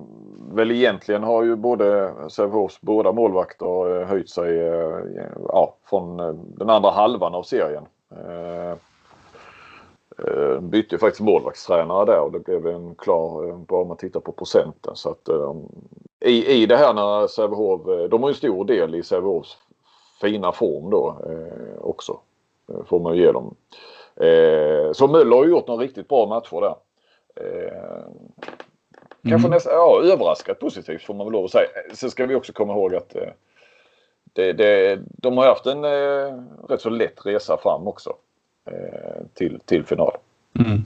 [0.52, 5.00] väl egentligen har ju både Sävehofs båda målvakter eh, höjt sig eh,
[5.48, 7.84] ja, från eh, den andra halvan av serien.
[8.10, 8.76] Eh,
[10.60, 14.32] bytte ju faktiskt målvaktstränare där och det blev en klar, bara om man tittar på
[14.32, 14.96] procenten.
[14.96, 15.28] Så att,
[16.20, 17.80] i, I det här när Sävehof,
[18.10, 19.56] de har ju stor del i Sävehofs
[20.20, 21.16] fina form då
[21.80, 22.18] också.
[22.86, 23.54] Får man ju ge dem.
[24.92, 26.74] Så Möller har ju gjort några riktigt bra matcher där.
[27.36, 28.04] Eh,
[29.22, 29.50] kanske mm.
[29.50, 31.68] nästan ja, överraskat positivt får man väl lov att säga.
[31.94, 33.28] Sen ska vi också komma ihåg att eh,
[34.32, 38.12] det, det, de har haft en eh, rätt så lätt resa fram också
[38.70, 40.16] eh, till, till final.
[40.58, 40.84] Mm.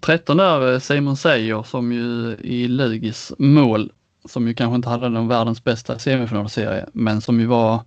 [0.00, 3.92] 13 eh, där eh, Simon Seijer som ju i Lugis mål
[4.24, 7.80] som ju kanske inte hade den världens bästa semifinalserie men som ju var Eh,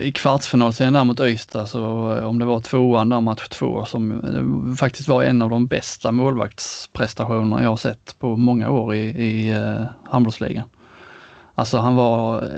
[0.00, 4.12] i kvartsfinalserien där mot Öysta så eh, om det var tvåan där match två som
[4.12, 9.54] eh, faktiskt var en av de bästa målvaktsprestationerna jag sett på många år i, i
[10.04, 10.68] handbollsligan.
[11.54, 12.48] Alltså han var,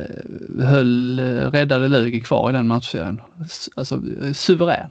[0.62, 1.20] höll,
[1.52, 3.20] räddade Lugi kvar i den matchserien.
[3.76, 4.00] Alltså
[4.34, 4.90] suverän.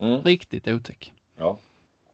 [0.00, 0.22] Mm.
[0.22, 1.12] Riktigt otäck.
[1.36, 1.58] Ja.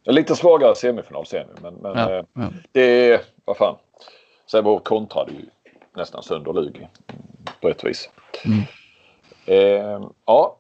[0.05, 2.49] Lite svagare semifinal sen men, men ja, ja.
[2.73, 3.77] det är, vad fan.
[4.51, 5.47] Sävehof kontrade ju
[5.97, 6.89] nästan sönder Lugi
[7.61, 8.11] på ett vis.
[8.45, 8.63] Mm.
[9.47, 10.57] Eh, ja.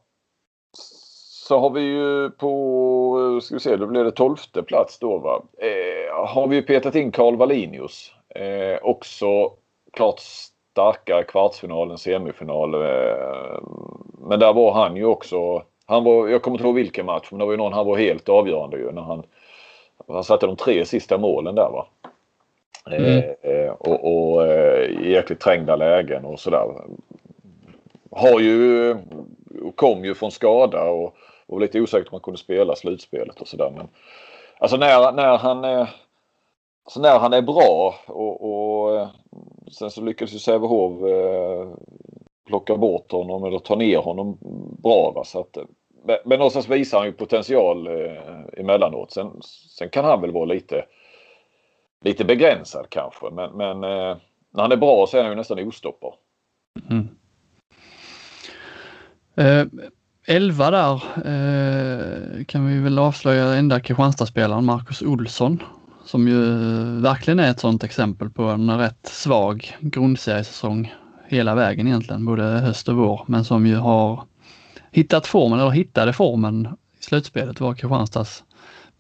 [1.46, 5.42] Så har vi ju på, ska vi se, då blir det tolfte plats då va.
[5.58, 8.12] Eh, har vi petat in Karl Wallinius.
[8.28, 9.52] Eh, också
[9.92, 10.20] klart
[10.74, 12.74] starkare kvartsfinal än semifinal.
[12.74, 13.58] Eh,
[14.18, 17.38] men där var han ju också, han var, jag kommer inte ihåg vilken match, men
[17.38, 19.22] det var ju någon han var helt avgörande ju när han,
[20.08, 21.86] han satte de tre sista målen där va.
[22.90, 23.22] Mm.
[23.42, 26.66] Eh, och, och eh, jäkligt trängda lägen och sådär
[28.16, 28.96] har ju,
[29.74, 33.72] kom ju från skada och var lite osäkert om han kunde spela slutspelet och sådär.
[33.76, 33.88] Men
[34.58, 35.88] alltså när, när han är
[36.84, 39.08] alltså när han är bra och, och eh,
[39.72, 41.68] sen så lyckades ju Sävehof eh,
[42.46, 44.38] plocka bort honom eller ta ner honom
[44.82, 45.12] bra.
[45.14, 45.24] Va?
[45.24, 45.64] Så att, eh,
[46.04, 49.12] men, men någonstans visar han ju potential eh, emellanåt.
[49.12, 49.42] Sen,
[49.78, 50.84] sen kan han väl vara lite,
[52.00, 54.16] lite begränsad kanske men, men eh,
[54.50, 56.14] när han är bra så är han ju nästan ostoppbar.
[56.90, 57.08] Mm.
[59.34, 59.64] Eh,
[60.26, 65.62] elva där eh, kan vi väl avslöja enda Kristianstadsspelaren Marcus Olsson
[66.04, 70.94] som ju eh, verkligen är ett sådant exempel på en rätt svag grundseriesäsong
[71.28, 74.24] hela vägen egentligen, både höst och vår, men som ju har
[74.90, 76.68] hittat formen, eller hittade formen
[77.00, 78.44] i slutspelet, var Kristianstads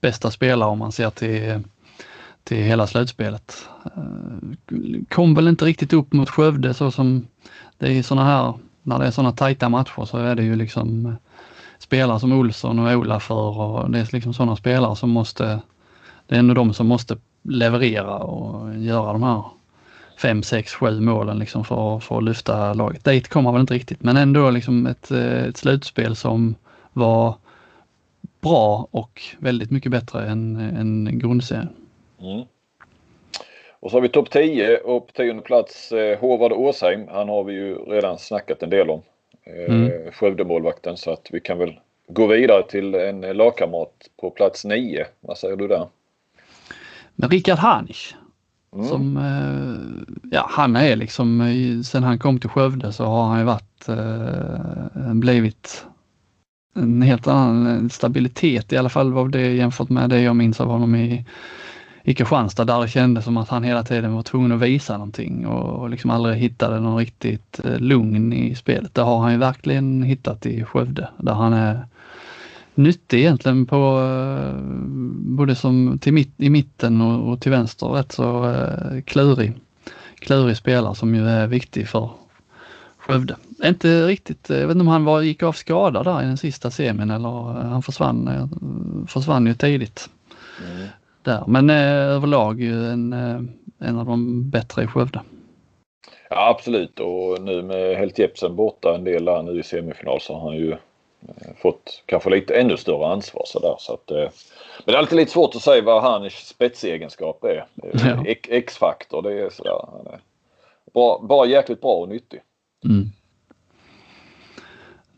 [0.00, 1.60] bästa spelare om man ser till,
[2.44, 3.68] till hela slutspelet.
[3.84, 7.26] Eh, kom väl inte riktigt upp mot Skövde så som
[7.78, 8.54] det är sådana här,
[8.84, 11.12] när det är sådana tajta matcher så är det ju liksom eh,
[11.78, 15.60] spelare som Olsson och Olafur och det är liksom sådana spelare som måste,
[16.26, 19.44] det är ändå de som måste leverera och göra de här
[20.18, 23.04] fem, sex, sju målen liksom för, för att lyfta laget.
[23.04, 26.54] Dit kommer väl inte riktigt men ändå liksom ett, eh, ett slutspel som
[26.92, 27.34] var
[28.40, 31.68] bra och väldigt mycket bättre än, än grundserien.
[32.20, 32.44] Mm.
[33.84, 37.08] Och så har vi topp 10 och på tionde plats eh, Håvard Åsheim.
[37.08, 39.02] Han har vi ju redan snackat en del om.
[39.44, 40.12] Eh, mm.
[40.12, 45.06] Skövdemålvakten så att vi kan väl gå vidare till en lagkamrat på plats 9.
[45.20, 45.86] Vad säger du där?
[47.14, 48.14] Men Rickard Hanich.
[48.74, 48.86] Mm.
[48.86, 51.54] Som, eh, ja han är liksom,
[51.86, 55.86] sen han kom till Skövde så har han ju varit, eh, blivit
[56.74, 60.68] en helt annan stabilitet i alla fall var det jämfört med det jag minns av
[60.68, 61.24] honom i,
[62.06, 65.46] i Kristianstad där det kändes som att han hela tiden var tvungen att visa någonting
[65.46, 68.94] och, liksom aldrig hittade någon riktigt eh, lugn i spelet.
[68.94, 71.86] Det har han ju verkligen hittat i Skövde där han är
[72.74, 74.60] nyttig egentligen på eh,
[75.16, 79.52] både som till mitt, i mitten och, och till vänster rätt så eh, klurig,
[80.18, 82.10] klurig spelare som ju är viktig för
[82.98, 83.36] Skövde.
[83.64, 86.36] Inte riktigt, eh, jag vet inte om han var, gick av skada där i den
[86.36, 88.48] sista semin eller han försvann,
[89.08, 90.10] försvann ju tidigt.
[90.74, 90.88] Mm.
[91.24, 91.44] Där.
[91.46, 93.40] Men eh, överlag ju en, eh,
[93.88, 95.20] en av de bättre i Skövde.
[96.30, 100.34] Ja absolut och nu med Helt Jepsen borta en del där nu i semifinal så
[100.34, 104.10] har han ju eh, fått kanske lite ännu större ansvar sådär så att
[104.84, 107.66] men det är alltid lite svårt att säga vad hans spetsegenskap är.
[107.74, 108.24] Ja.
[108.48, 109.78] X-faktor det är sådär.
[110.94, 112.40] Bra, bara jäkligt bra och nyttig.
[112.84, 113.10] Mm.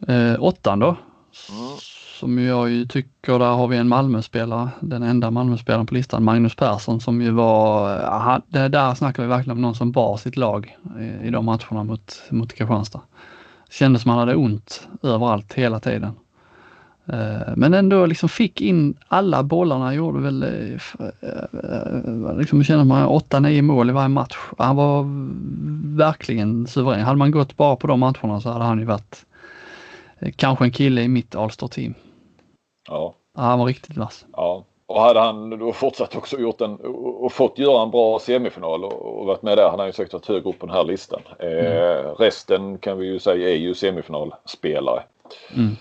[0.08, 0.86] Eh, åttan då.
[0.86, 1.76] Mm.
[2.20, 6.54] Som jag ju tycker, där har vi en Malmöspelare, den enda Malmöspelaren på listan, Magnus
[6.54, 10.36] Persson som ju var, aha, det där snackar vi verkligen om någon som bar sitt
[10.36, 13.00] lag i, i de matcherna mot, mot Kristianstad.
[13.70, 16.12] Kändes som han hade ont överallt hela tiden.
[17.06, 23.08] Eh, men ändå liksom fick in alla bollarna, gjorde väl eh, eh, liksom kände man
[23.08, 24.36] 8-9 mål i varje match.
[24.58, 25.04] Han var
[25.96, 27.04] verkligen suverän.
[27.04, 29.24] Hade man gått bara på de matcherna så hade han ju varit
[30.36, 31.94] kanske en kille i mitt All-star team.
[32.88, 33.14] Ja.
[33.34, 34.24] Han var riktigt vass.
[34.32, 34.64] Ja.
[34.86, 36.76] Och hade han då fortsatt också gjort en
[37.20, 40.26] och fått göra en bra semifinal och varit med där, han har ju säkert varit
[40.26, 41.20] högre upp på den här listan.
[41.38, 41.66] Mm.
[41.66, 45.02] Eh, resten kan vi ju säga är ju semifinalspelare.
[45.54, 45.76] Mm.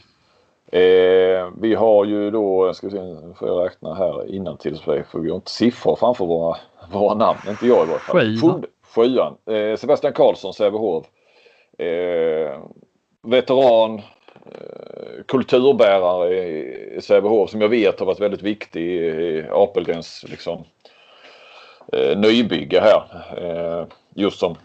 [0.72, 5.20] Eh, vi har ju då, ska vi se, får jag räkna här innan till för
[5.20, 6.58] vi har inte siffror framför våra,
[6.92, 8.38] våra namn, inte jag i varje fall.
[8.42, 8.66] Sjuan.
[8.96, 9.38] Sjuan.
[9.46, 11.06] Eh, Sebastian Karlsson, Sävehof.
[11.78, 12.60] Eh,
[13.24, 14.02] veteran,
[14.52, 20.64] Eh, kulturbärare i Sävehof som jag vet har varit väldigt viktig i Apelgrens liksom,
[21.94, 23.04] eh, nybygge här.
[23.38, 24.56] Eh, just som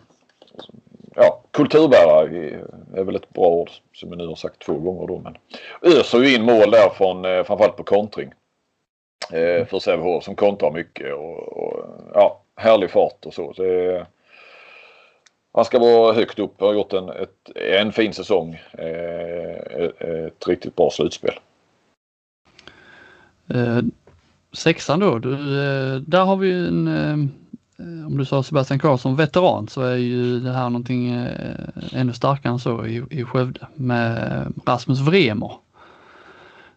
[1.15, 2.61] ja, kulturbärare
[2.97, 5.19] är väl ett bra ord som jag nu har sagt två gånger då.
[5.19, 5.37] Men
[5.83, 8.33] öser ju in mål där från eh, framförallt på kontring.
[9.33, 13.53] Eh, för Sävehof som kontrar mycket och, och, ja, härlig fart och så.
[13.53, 14.07] Det,
[15.53, 16.61] han ska vara högt upp.
[16.61, 18.61] Har gjort en, ett, en fin säsong.
[18.73, 21.35] Eh, eh, ett riktigt bra slutspel.
[23.49, 23.81] Eh,
[24.53, 25.19] sexan då.
[25.19, 29.97] Du, eh, där har vi en eh, om du sa Sebastian Karlsson veteran så är
[29.97, 35.53] ju det här någonting eh, ännu starkare än så i, i Skövde med Rasmus Vremer.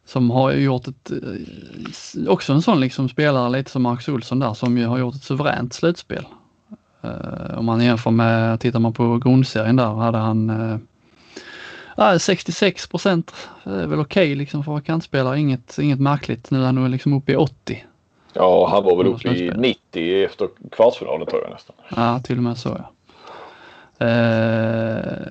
[0.05, 4.53] Som har gjort ett, eh, också en sån liksom spelare lite som Marcus Olsson där
[4.53, 6.25] som ju har gjort ett suveränt slutspel
[7.57, 10.49] om man jämför med, tittar man på grundserien där hade han
[11.97, 13.33] äh, 66 procent.
[13.63, 16.51] Är väl okej okay, liksom för kantspelare, inget, inget märkligt.
[16.51, 17.85] Nu är han liksom uppe i 80
[18.33, 21.75] Ja, han var väl uppe i 90 efter kvartsfinalen tror jag nästan.
[21.95, 22.89] Ja, till och med så ja.
[24.07, 25.27] Eh,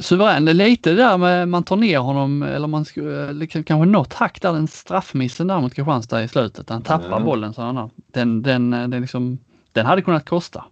[0.00, 4.42] suverän, lite där med man tar ner honom eller man skulle liksom, kanske något hack
[4.42, 6.70] där den straffmissen där mot Kristianstad i slutet.
[6.70, 7.24] Han tappar mm.
[7.24, 9.38] bollen så han den, den, den, liksom,
[9.72, 10.64] den hade kunnat kosta.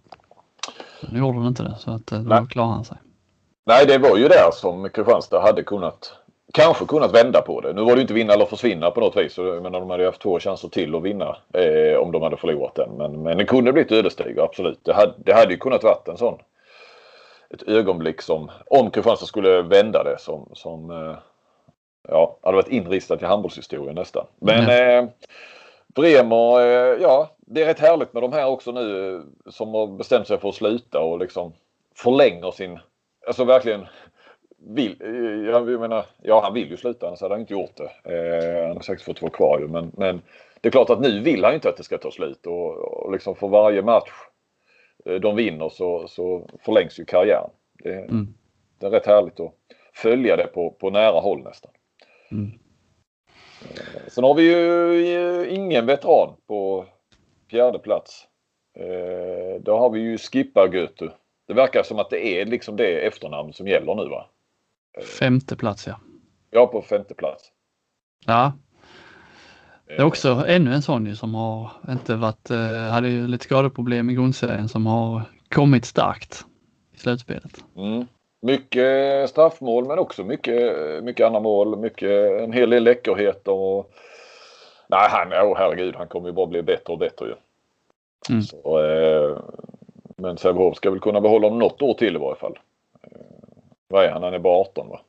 [1.11, 2.97] Nu gjorde den inte det så att eh, då klarade han sig.
[3.65, 6.13] Nej, det var ju där som Kristianstad hade kunnat
[6.53, 7.73] kanske kunnat vända på det.
[7.73, 9.37] Nu var det inte vinna eller försvinna på något vis.
[9.37, 12.89] Men de hade haft två chanser till att vinna eh, om de hade förlorat den.
[12.97, 14.79] Men, men det kunde blivit ödesdiger, absolut.
[14.83, 16.37] Det hade, det hade ju kunnat varit en sån
[17.53, 21.15] ett ögonblick som om Kristianstad skulle vända det som, som eh,
[22.07, 24.25] ja, hade varit inristat i handbollshistorien nästan.
[24.39, 25.05] Men mm.
[25.05, 25.09] eh,
[25.95, 29.21] Bremer, eh, ja det är rätt härligt med de här också nu eh,
[29.51, 31.53] som har bestämt sig för att sluta och liksom
[31.95, 32.79] förlänger sin,
[33.27, 33.85] alltså verkligen
[34.57, 38.13] vill, eh, jag menar, ja han vill ju sluta annars hade han inte gjort det.
[38.15, 40.21] Eh, han har säkert fått vara kvar ju men, men
[40.61, 43.11] det är klart att nu vill han inte att det ska ta slut och, och
[43.11, 44.11] liksom för varje match
[45.21, 47.49] de vinner så, så förlängs ju karriären.
[47.83, 48.33] Det, mm.
[48.79, 49.53] det, är rätt härligt att
[49.93, 51.71] följa det på, på nära håll nästan.
[52.31, 52.51] Mm.
[53.63, 56.85] Eh, sen har vi ju ingen veteran på
[57.49, 58.27] fjärde plats.
[59.59, 61.09] Då har vi ju Skippa Götu.
[61.47, 64.25] Det verkar som att det är liksom det efternamn som gäller nu va?
[65.19, 65.99] Femte plats ja.
[66.51, 67.51] Ja, på femte plats.
[68.25, 68.53] Ja.
[69.87, 74.09] Det är också ännu en sån som har inte varit, eh, hade ju lite skadeproblem
[74.09, 76.45] i grundserien som har kommit starkt
[76.93, 77.63] i slutspelet.
[77.77, 78.07] Mm.
[78.41, 83.51] Mycket straffmål men också mycket, mycket andra mål, mycket, en hel del läckerheter.
[83.51, 83.91] Och...
[84.87, 87.35] Nej, han, oh, herregud, han kommer ju bara bli bättre och bättre ju.
[88.29, 88.41] Mm.
[88.41, 89.39] Så, eh,
[90.17, 92.57] men Sävehof ska väl kunna behålla honom något år till i varje fall
[93.91, 94.23] vad är han?
[94.23, 95.01] Han är bara 18 va?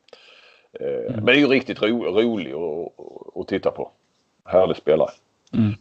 [0.80, 1.12] Eh, mm.
[1.12, 2.92] Men det är ju riktigt ro, rolig att,
[3.36, 3.90] att titta på.
[4.44, 5.10] Härlig spelare.
[5.52, 5.72] Mm.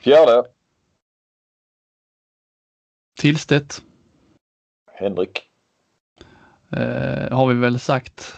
[0.00, 0.44] Fjärde.
[3.20, 3.84] Tillstedt.
[4.92, 5.48] Henrik.
[6.76, 8.34] Eh, har vi väl sagt.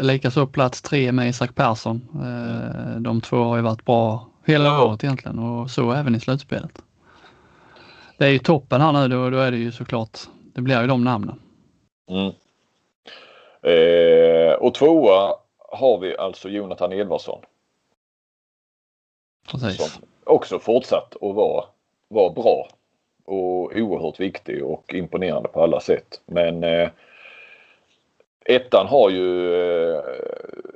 [0.00, 2.08] Likaså plats tre med Isak Persson.
[2.14, 6.82] Eh, de två har ju varit bra hela året egentligen och så även i slutspelet.
[8.18, 10.18] Det är ju toppen här nu då, då är det ju såklart,
[10.54, 11.40] det blir ju de namnen.
[12.08, 12.32] Mm.
[13.62, 17.40] Eh, och tvåa har vi alltså Jonathan Edvardsson.
[19.50, 19.76] Precis.
[19.76, 21.64] Som också fortsatt att vara,
[22.08, 22.68] vara bra
[23.24, 26.20] och oerhört viktig och imponerande på alla sätt.
[26.26, 26.88] Men eh,
[28.44, 30.02] ettan har ju, eh,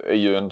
[0.04, 0.50] är ju en,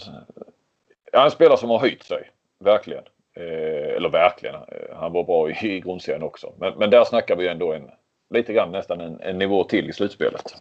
[1.12, 2.30] en spelare som har höjt sig.
[2.58, 3.04] Verkligen.
[3.36, 4.54] Eh, eller verkligen.
[4.96, 6.52] Han var bra i, i grundserien också.
[6.58, 7.90] Men, men där snackar vi ändå en,
[8.30, 10.54] lite grann nästan en, en nivå till i slutspelet.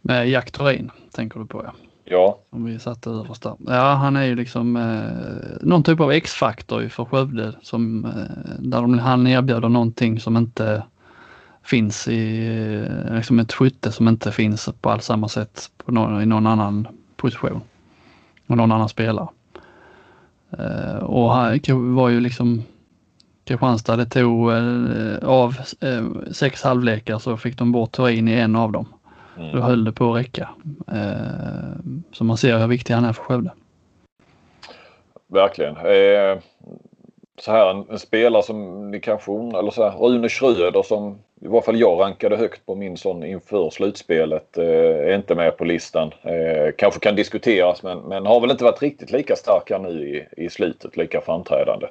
[0.00, 1.72] Med Jack Thorin tänker du på ja.
[2.04, 2.38] Ja.
[2.50, 3.56] Som vi satte överst där.
[3.58, 8.10] Ja, han är ju liksom eh, någon typ av X-faktor för Skövde som eh,
[8.58, 10.82] där de, han erbjuder någonting som inte
[11.62, 12.46] finns i
[13.06, 16.46] eh, liksom ett skytte som inte finns på alls samma sätt på någon, i någon
[16.46, 17.60] annan position.
[18.46, 19.28] Och någon annan spelare.
[20.58, 21.60] Eh, och han
[21.94, 22.62] var ju liksom
[23.44, 25.56] Kristianstad, det tog eh, av
[26.32, 28.86] sex halvlekar så fick de bort Thorin i en av dem.
[29.36, 29.56] Mm.
[29.56, 30.48] Då höll det på att räcka.
[32.12, 33.50] Så man ser hur viktig han är för Skövde.
[35.28, 35.74] Verkligen.
[37.38, 41.48] Så här en, en, spelare som ni kanske eller så här, Rune Schröder som i
[41.48, 44.58] varje fall jag rankade högt på min sån inför slutspelet.
[44.58, 46.12] Eh, är inte med på listan.
[46.22, 50.08] Eh, kanske kan diskuteras men, men har väl inte varit riktigt lika stark här nu
[50.08, 51.86] i, i slutet, lika framträdande.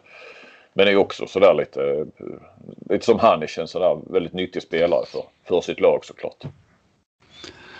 [0.73, 2.05] Men är också sådär lite,
[2.89, 6.43] lite som Hanisch, en sådär väldigt nyttig spelare för, för sitt lag såklart.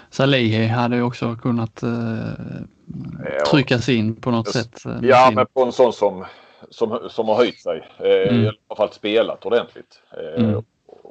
[0.09, 1.89] Salihi hade ju också kunnat eh,
[3.51, 4.61] tryckas in på något ja.
[4.61, 4.86] sätt.
[4.86, 6.26] Eh, ja, men på en sån som,
[6.69, 7.88] som, som har höjt sig.
[7.99, 8.43] Eh, mm.
[8.43, 10.01] I alla fall spelat ordentligt.
[10.17, 10.63] Eh, mm.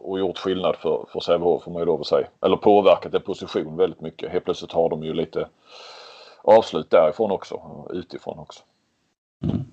[0.02, 2.26] Och gjort skillnad för, för Sävehof får man ju lov att säga.
[2.42, 4.32] Eller påverkat en position väldigt mycket.
[4.32, 5.48] Helt plötsligt har de ju lite
[6.42, 7.86] avslut därifrån också.
[7.90, 8.62] Utifrån också.
[9.44, 9.64] Mm.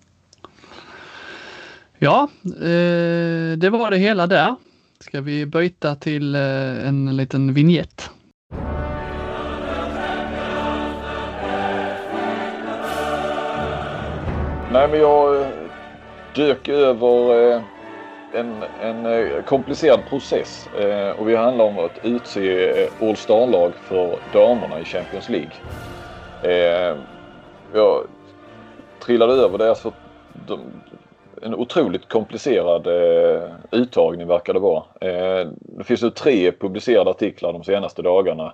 [1.97, 4.55] Ja, eh, det var det hela där.
[4.99, 8.09] Ska vi byta till eh, en liten vignett?
[14.71, 15.47] Nej men jag eh,
[16.35, 17.61] dök över eh,
[18.37, 23.73] en, en eh, komplicerad process eh, och vi handlar om att utse eh, All Star-lag
[23.75, 25.51] för damerna i Champions League.
[27.73, 28.07] Jag
[29.05, 29.69] trillade över det.
[29.69, 29.93] Alltså,
[31.41, 32.87] en otroligt komplicerad
[33.71, 34.83] uttagning verkar det vara.
[35.59, 38.53] Det finns ju tre publicerade artiklar de senaste dagarna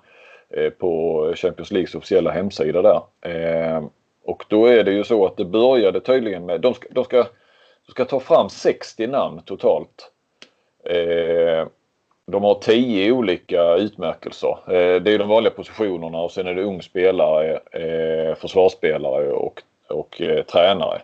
[0.78, 3.02] på Champions Leagues officiella hemsida där.
[4.26, 7.26] Och då är det ju så att det började tydligen med, de ska, de ska,
[7.86, 10.12] de ska ta fram 60 namn totalt.
[10.86, 11.68] Eh,
[12.26, 14.58] de har 10 olika utmärkelser.
[14.68, 19.62] Eh, det är de vanliga positionerna och sen är det ung spelare, eh, försvarsspelare och,
[19.90, 21.02] och eh, tränare.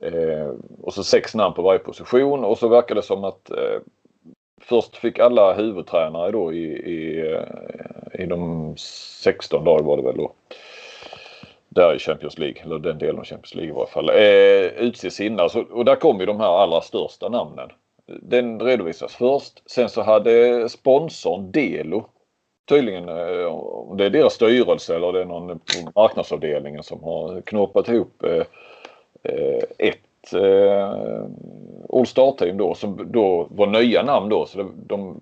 [0.00, 0.50] Eh,
[0.82, 3.80] och så sex namn på varje position och så verkar det som att eh,
[4.60, 7.36] först fick alla huvudtränare då i, i,
[8.12, 10.32] i de 16 dagar var det väl då
[11.74, 15.20] där i Champions League, eller den delen av Champions League i varje fall, eh, utses
[15.20, 15.50] innan.
[15.50, 17.70] Så, och där kom ju de här allra största namnen.
[18.06, 19.70] Den redovisas först.
[19.70, 22.04] Sen så hade sponsorn Delo
[22.68, 27.40] tydligen, eh, om det är deras styrelse eller det är någon på marknadsavdelningen som har
[27.40, 28.46] knåpat ihop eh,
[29.22, 31.24] eh, ett eh,
[31.92, 34.46] All Star-team då som då var nya namn då.
[34.46, 35.20] Så det, de,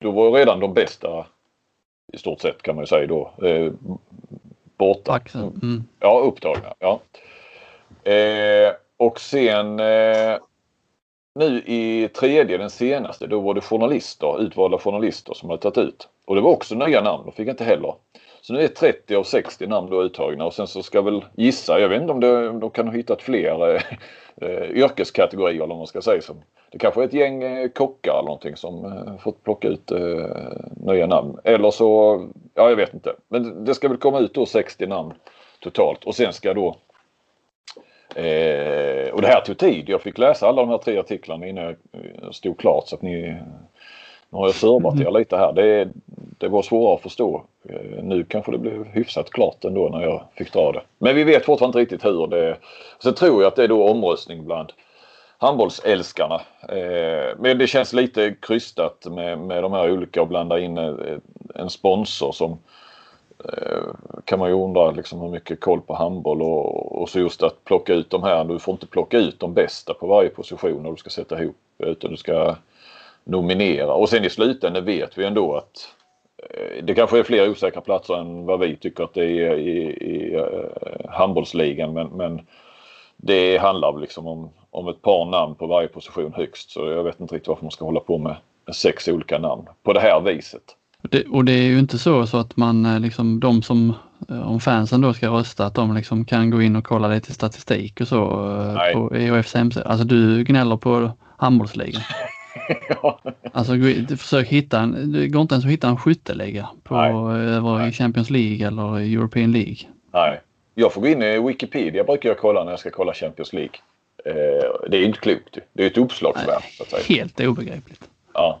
[0.00, 1.26] då var redan de bästa
[2.12, 3.72] i stort sett kan man ju säga då eh,
[4.82, 5.20] borta.
[5.34, 5.84] Mm.
[6.00, 6.74] Ja, upptagna.
[6.78, 7.00] Ja.
[8.10, 10.36] Eh, och sen eh,
[11.34, 16.08] nu i tredje, den senaste, då var det journalister, utvalda journalister som hade tagit ut.
[16.24, 17.94] Och det var också nya namn, de fick inte heller.
[18.52, 21.80] Så nu är 30 av 60 namn då uttagna och sen så ska väl gissa,
[21.80, 23.82] jag vet inte om det, de kan ha hittat fler eh,
[24.36, 26.22] eh yrkeskategorier eller vad man ska säga.
[26.22, 29.90] Som, det kanske är ett gäng eh, kockar eller någonting som eh, fått plocka ut
[29.90, 30.26] eh,
[30.76, 31.38] nya namn.
[31.44, 32.20] Eller så,
[32.54, 33.14] ja jag vet inte.
[33.28, 35.12] Men det ska väl komma ut då 60 namn
[35.60, 36.76] totalt och sen ska då
[38.14, 39.88] Eh, och det här tog tid.
[39.88, 43.02] Jag fick läsa alla de här tre artiklarna innan jag eh, stod klart så att
[43.02, 43.36] ni
[44.32, 45.52] nu har jag servat er lite här.
[45.52, 45.88] Det,
[46.38, 47.44] det var svårare att förstå.
[47.68, 50.82] Eh, nu kanske det blev hyfsat klart ändå när jag fick dra det.
[50.98, 52.56] Men vi vet fortfarande inte riktigt hur det...
[53.02, 54.72] Sen tror jag att det är då omröstning bland
[55.38, 56.40] handbollsälskarna.
[56.68, 60.78] Eh, men det känns lite krystat med, med de här olika och blanda in
[61.54, 62.58] en sponsor som
[63.44, 63.82] Eh,
[64.24, 67.64] kan man ju undra liksom hur mycket koll på handboll och, och så just att
[67.64, 68.44] plocka ut de här.
[68.44, 71.56] Du får inte plocka ut de bästa på varje position när du ska sätta ihop
[71.78, 72.56] utan du ska
[73.24, 73.92] nominera.
[73.92, 75.88] Och sen i slutändan vet vi ändå att
[76.50, 79.78] eh, det kanske är fler osäkra platser än vad vi tycker att det är i,
[80.00, 82.40] i uh, handbollsligan men, men
[83.16, 87.20] det handlar liksom om, om ett par namn på varje position högst så jag vet
[87.20, 88.36] inte riktigt varför man ska hålla på med
[88.74, 90.76] sex olika namn på det här viset.
[91.10, 93.94] Det, och det är ju inte så, så att man eh, liksom de som,
[94.28, 97.32] eh, om fansen då ska rösta, att de liksom kan gå in och kolla lite
[97.32, 98.94] statistik och så eh, Nej.
[98.94, 99.86] på EOFs hemsida.
[99.86, 102.02] Alltså du gnäller på handbollsligan.
[102.88, 103.20] ja.
[103.52, 103.72] Alltså
[104.16, 106.96] försök hitta en, det går inte ens att hitta en skytteliga på
[107.30, 109.76] över i Champions League eller European League.
[110.12, 110.40] Nej,
[110.74, 113.74] jag får gå in i Wikipedia brukar jag kolla när jag ska kolla Champions League.
[114.88, 115.58] det är inte klokt.
[115.72, 117.08] Det är ett uppslagsverk.
[117.08, 118.08] Helt obegripligt.
[118.34, 118.60] Ja.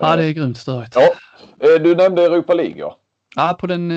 [0.00, 0.94] Ja, det är grymt störigt.
[0.94, 1.12] Ja.
[1.60, 2.98] Eh, du nämnde Europa League ja.
[3.36, 3.90] Ja, på den,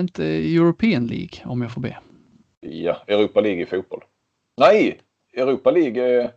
[0.00, 1.96] inte European League om jag får be.
[2.60, 4.00] Ja, Europa League i fotboll.
[4.56, 4.98] Nej,
[5.36, 6.22] Europa League är...
[6.22, 6.30] Nej,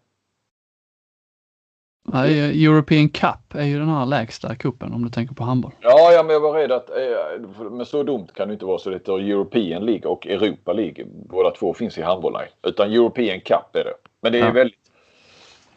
[2.13, 5.71] European Cup är ju den här lägsta kuppen om du tänker på handboll.
[5.81, 8.79] Ja, ja men jag var rädd att, eh, men så dumt kan det inte vara
[8.79, 11.05] så det heter European League och Europa League.
[11.29, 12.49] Båda två finns i handboll, nej.
[12.63, 13.93] Utan European Cup är det.
[14.21, 14.51] Men det är ja.
[14.51, 14.79] väldigt,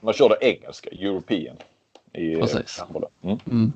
[0.00, 1.56] man kör det engelska, European
[2.12, 2.82] i Precis.
[3.22, 3.38] Mm.
[3.50, 3.72] Mm.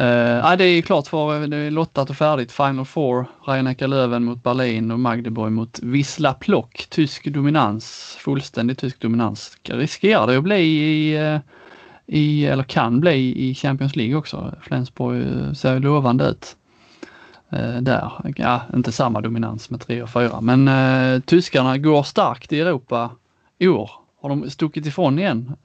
[0.00, 2.52] Uh, det är klart för det är lottat och färdigt.
[2.52, 6.86] Final Four, rhein löven mot Berlin och Magdeburg mot Wisla Plock.
[6.90, 9.56] Tysk dominans, fullständig tysk dominans.
[9.62, 11.38] Riskerar det att bli i, eh,
[12.06, 14.54] i, eller kan bli i Champions League också.
[14.62, 16.56] Flensburg eh, ser ser lovande ut.
[17.52, 22.52] Uh, där, ja inte samma dominans med 3 och 4 men uh, tyskarna går starkt
[22.52, 23.10] i Europa
[23.58, 23.90] i år.
[24.20, 25.56] Har de stuckit ifrån igen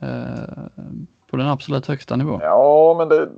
[1.30, 2.40] på den absolut högsta nivån.
[2.44, 3.30] Ja, men det...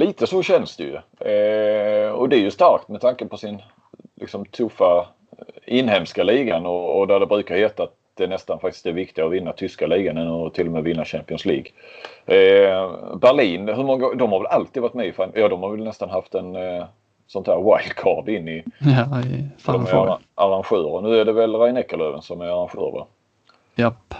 [0.00, 0.94] Lite så känns det ju.
[1.30, 3.62] Eh, och det är ju starkt med tanke på sin
[4.20, 5.06] liksom, tuffa
[5.64, 9.34] inhemska ligan och, och där det brukar heta att det nästan faktiskt är viktigare att
[9.34, 11.66] vinna tyska ligan än att till och med vinna Champions League.
[12.26, 15.84] Eh, Berlin, hur många, de har väl alltid varit med i Ja, de har väl
[15.84, 16.84] nästan haft en eh,
[17.26, 18.64] sånt här wildcard in i...
[18.78, 21.00] Ja, i de är arrangörer.
[21.00, 23.06] Nu är det väl Rhein som är arrangör va?
[23.74, 24.14] Japp.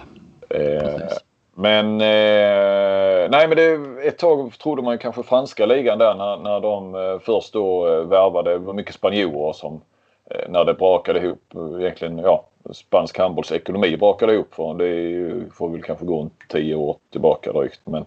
[0.50, 3.72] Eh, men eh, nej men det,
[4.08, 8.00] ett tag trodde man kanske franska ligan där när, när de eh, först då eh,
[8.00, 8.50] värvade.
[8.50, 9.80] Det var mycket spanjorer som
[10.30, 15.68] eh, när det brakade ihop eh, egentligen ja spansk handbollsekonomi brakade ihop för det får
[15.68, 17.80] väl kanske gå en tio år tillbaka drygt.
[17.84, 18.04] Men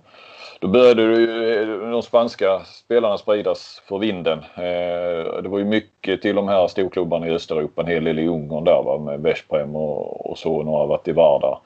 [0.59, 4.39] då började ju eh, de spanska spelarna spridas för vinden.
[4.39, 8.27] Eh, det var ju mycket till de här storklubbarna i Östeuropa, en hel del i
[8.27, 10.63] Ungern där va, med Veszprem och, och så.
[10.63, 11.59] Några har varit i Varda.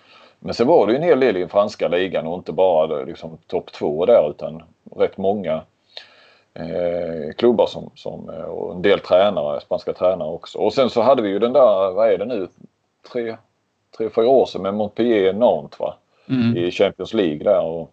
[0.47, 3.03] Men sen var det ju en hel del i den franska ligan och inte bara
[3.03, 4.63] liksom, topp två där utan
[4.95, 5.61] rätt många
[6.53, 10.57] eh, klubbar som, som, eh, och en del tränare, spanska tränare också.
[10.59, 12.47] Och sen så hade vi ju den där, vad är det nu,
[13.11, 13.37] tre,
[13.97, 15.95] tre fyra år sedan med Montpellier Nantes va?
[16.29, 16.57] Mm.
[16.57, 17.61] I Champions League där.
[17.61, 17.91] Och,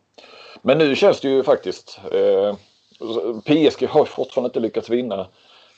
[0.63, 2.55] men nu känns det ju faktiskt eh,
[3.45, 5.27] PSG har fortfarande inte lyckats vinna,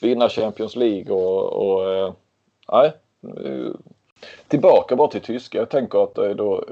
[0.01, 2.12] vinna Champions League och, och eh,
[2.72, 2.93] nej,
[4.49, 5.59] Tillbaka bara till tyska.
[5.59, 6.64] Jag tänker att eh, då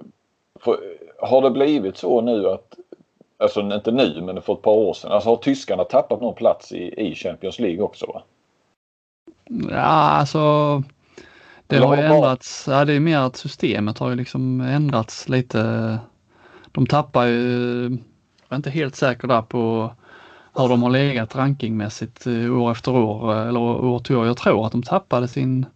[1.19, 2.75] har det blivit så nu att
[3.39, 5.13] Alltså inte nu men för ett par år sedan.
[5.13, 8.07] Alltså har tyskarna tappat någon plats i, i Champions League också?
[8.07, 8.23] Va?
[9.71, 10.83] Ja, alltså
[11.67, 12.65] det har ju ändrats.
[12.69, 15.99] Ja, det är mer att systemet har ju liksom ändrats lite.
[16.73, 17.83] De tappar ju,
[18.49, 19.91] jag är inte helt säker där på
[20.55, 24.27] hur de har legat rankingmässigt eh, år efter år eller år till år.
[24.27, 25.67] Jag tror att de tappade sin,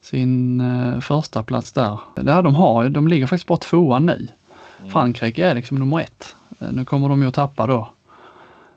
[0.00, 1.98] sin uh, första plats där.
[2.14, 4.28] Ja, de, har, de ligger faktiskt bara tvåa nu.
[4.78, 4.90] Mm.
[4.90, 6.36] Frankrike är liksom nummer ett.
[6.58, 7.88] Nu kommer de ju att tappa då.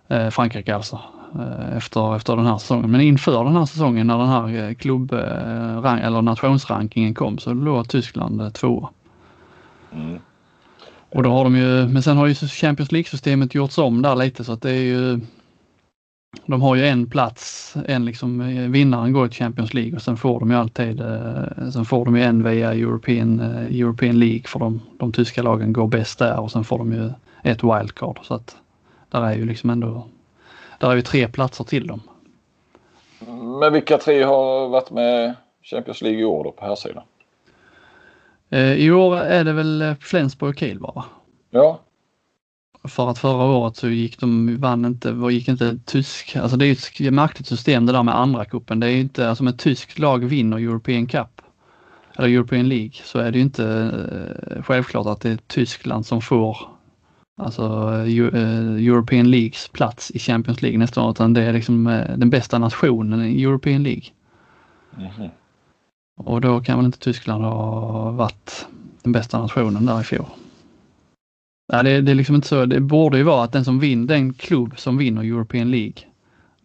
[0.07, 0.99] Eh, Frankrike alltså.
[1.35, 2.91] Eh, efter, efter den här säsongen.
[2.91, 7.53] Men inför den här säsongen när den här eh, klubb eh, eller nationsrankingen kom så
[7.53, 8.89] låg Tyskland tvåa.
[9.93, 10.19] Mm.
[11.09, 14.43] Och då har de ju, men sen har ju Champions League-systemet gjorts om där lite
[14.43, 15.19] så att det är ju
[16.45, 18.39] de har ju en plats, en liksom
[18.71, 21.01] vinnaren går till Champions League och sen får de ju alltid,
[21.73, 25.87] sen får de ju en via European, European League för de, de tyska lagen går
[25.87, 27.11] bäst där och sen får de ju
[27.43, 28.55] ett wildcard så att
[29.09, 30.07] där är ju liksom ändå
[30.79, 32.01] där är ju tre platser till dem.
[33.59, 37.03] Men vilka tre har varit med Champions League i år då på här sidan?
[38.49, 41.03] Eh, I år är det väl eh, Flensburg och Kiel bara.
[41.49, 41.79] Ja.
[42.83, 47.01] För att förra året så gick de, vann inte, gick inte tysk, alltså det är
[47.01, 48.79] ju ett märkligt system det där med andra kuppen.
[48.79, 51.41] Det är ju inte, alltså om ett tyskt lag vinner European Cup
[52.15, 53.65] eller European League så är det ju inte
[54.51, 56.57] eh, självklart att det är Tyskland som får
[57.41, 57.63] alltså
[58.07, 62.29] eh, European Leagues plats i Champions League nästa år utan det är liksom eh, den
[62.29, 64.03] bästa nationen i European League.
[64.97, 65.29] Mm.
[66.17, 68.67] Och då kan väl inte Tyskland ha varit
[69.03, 70.25] den bästa nationen där i fjol.
[71.73, 72.65] Ja, det, det är liksom inte så.
[72.65, 75.93] Det borde ju vara att den som vinner, den klubb som vinner European League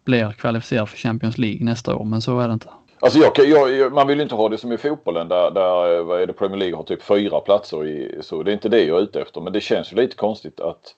[0.04, 2.68] blir kvalificerad för Champions League nästa år, men så är det inte.
[3.00, 6.22] Alltså jag, jag, man vill ju inte ha det som i fotbollen där, där vad
[6.22, 7.86] är det, Premier League har typ fyra platser.
[7.86, 9.40] I, så det är inte det jag är ute efter.
[9.40, 10.94] Men det känns ju lite konstigt att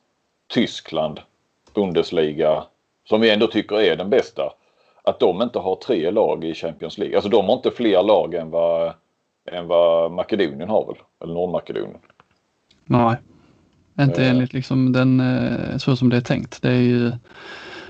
[0.46, 1.20] Tyskland,
[1.74, 2.64] Bundesliga,
[3.08, 4.52] som vi ändå tycker är den bästa,
[5.02, 7.16] att de inte har tre lag i Champions League.
[7.16, 8.92] Alltså de har inte fler lag än vad,
[9.52, 10.96] än vad Makedonien har väl?
[11.22, 12.00] Eller Nordmakedonien.
[12.84, 13.16] Nej,
[14.00, 14.30] inte eh.
[14.30, 16.62] enligt liksom den eh, så som det är tänkt.
[16.62, 17.12] Det är ju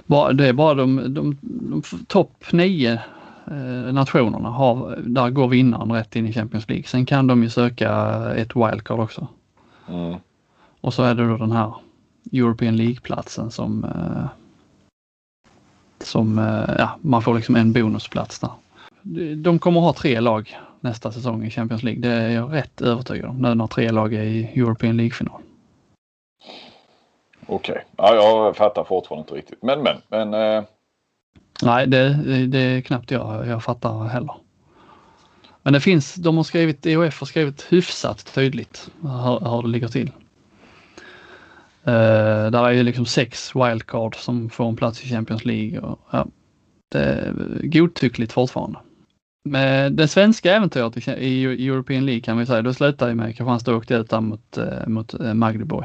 [0.07, 3.01] bara, det är bara de, de, de, topp nio
[3.51, 6.85] Eh, nationerna har, där går vinnaren rätt in i Champions League.
[6.85, 7.91] Sen kan de ju söka
[8.35, 9.27] ett wildcard också.
[9.89, 10.17] Mm.
[10.81, 11.75] Och så är det då den här
[12.33, 13.87] European League-platsen som,
[16.01, 16.39] som
[16.79, 18.51] ja, man får liksom en bonusplats där.
[19.37, 22.03] De kommer ha tre lag nästa säsong i Champions League.
[22.03, 25.41] Det är jag rätt övertygad om nu när tre lag är i European League-final.
[27.49, 27.83] Okej, okay.
[27.97, 29.63] ja, jag fattar fortfarande inte riktigt.
[29.63, 30.65] Men men, men eh,
[31.63, 32.15] Nej, det,
[32.47, 34.35] det är knappt jag, jag fattar heller.
[35.63, 39.89] Men det finns, de har skrivit, EOF har skrivit hyfsat tydligt hur, hur det ligger
[39.89, 40.11] till.
[41.89, 45.81] Uh, där är ju liksom sex wildcard som får en plats i Champions League.
[45.81, 46.27] Och, ja,
[46.89, 48.79] det är godtyckligt fortfarande.
[49.45, 53.77] Med det svenska äventyret i European League kan vi säga, då slutar ju med Kristianstad
[53.77, 55.85] åkte ut där mot, eh, mot eh, Magdeburg.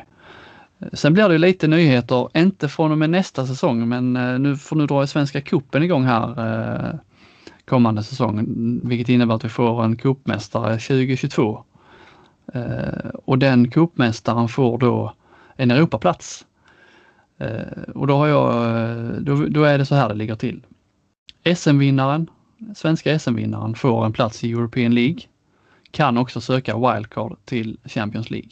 [0.93, 4.75] Sen blir det lite nyheter, inte från och med nästa säsong, men eh, nu får
[4.75, 6.95] nu dra i Svenska kuppen igång här eh,
[7.65, 8.45] kommande säsong,
[8.84, 11.63] vilket innebär att vi får en cupmästare 2022.
[12.53, 15.13] Eh, och den cupmästaren får då
[15.55, 16.45] en Europaplats.
[17.95, 18.53] Och då har jag,
[19.23, 20.65] då, då är det så här det ligger till.
[21.55, 22.29] SM-vinnaren,
[22.75, 25.19] svenska SM-vinnaren får en plats i European League.
[25.91, 28.49] Kan också söka wildcard till Champions League.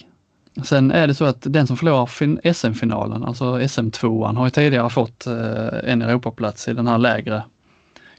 [0.64, 5.28] Sen är det så att den som förlorar SM-finalen, alltså SM-tvåan, har ju tidigare fått
[5.28, 7.43] eh, en Europaplats i den här lägre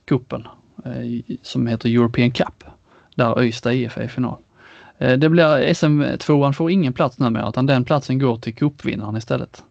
[0.05, 0.47] kuppen
[0.85, 2.65] eh, som heter European Cup,
[3.15, 4.37] där Ystad IF är i final.
[4.99, 9.63] Eh, det blir SM-tvåan får ingen plats numera utan den platsen går till cupvinnaren istället.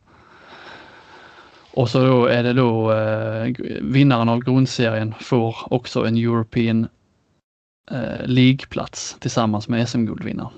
[1.73, 6.87] Och så då är det då eh, vinnaren av grundserien får också en European
[7.91, 10.51] eh, League-plats tillsammans med SM-guldvinnaren.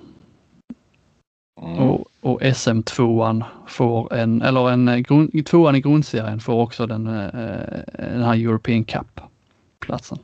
[1.66, 1.80] Mm.
[1.80, 7.08] Och, och SM2an får en, eller en eh, grund, tvåan i grundserien får också den,
[7.08, 7.30] eh,
[7.94, 10.18] den här European Cup-platsen.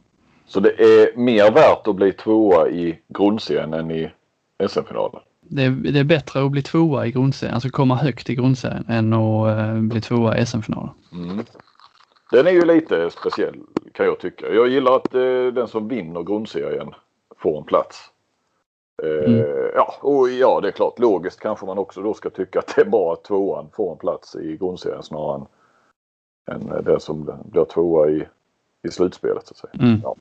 [0.45, 4.11] Så det är mer värt att bli tvåa i grundserien än i
[4.67, 5.21] SM-finalen?
[5.41, 8.85] Det är, det är bättre att bli tvåa i grundserien, alltså komma högt i grundserien
[8.87, 10.89] än att bli tvåa i SM-finalen.
[11.11, 11.45] Mm.
[12.31, 13.55] Den är ju lite speciell
[13.93, 14.53] kan jag tycka.
[14.53, 16.93] Jag gillar att uh, den som vinner grundserien
[17.37, 18.09] får en plats.
[19.03, 19.39] Mm.
[19.39, 19.45] Eh,
[19.75, 20.99] ja, och ja, det är klart.
[20.99, 23.97] Logiskt kanske man också då ska tycka att det är bra att tvåan får en
[23.97, 25.45] plats i grundserien snarare
[26.51, 28.27] än, än den som blir tvåa i,
[28.87, 29.47] i slutspelet.
[29.47, 29.87] Så att säga.
[29.87, 30.01] Mm.
[30.03, 30.15] Ja.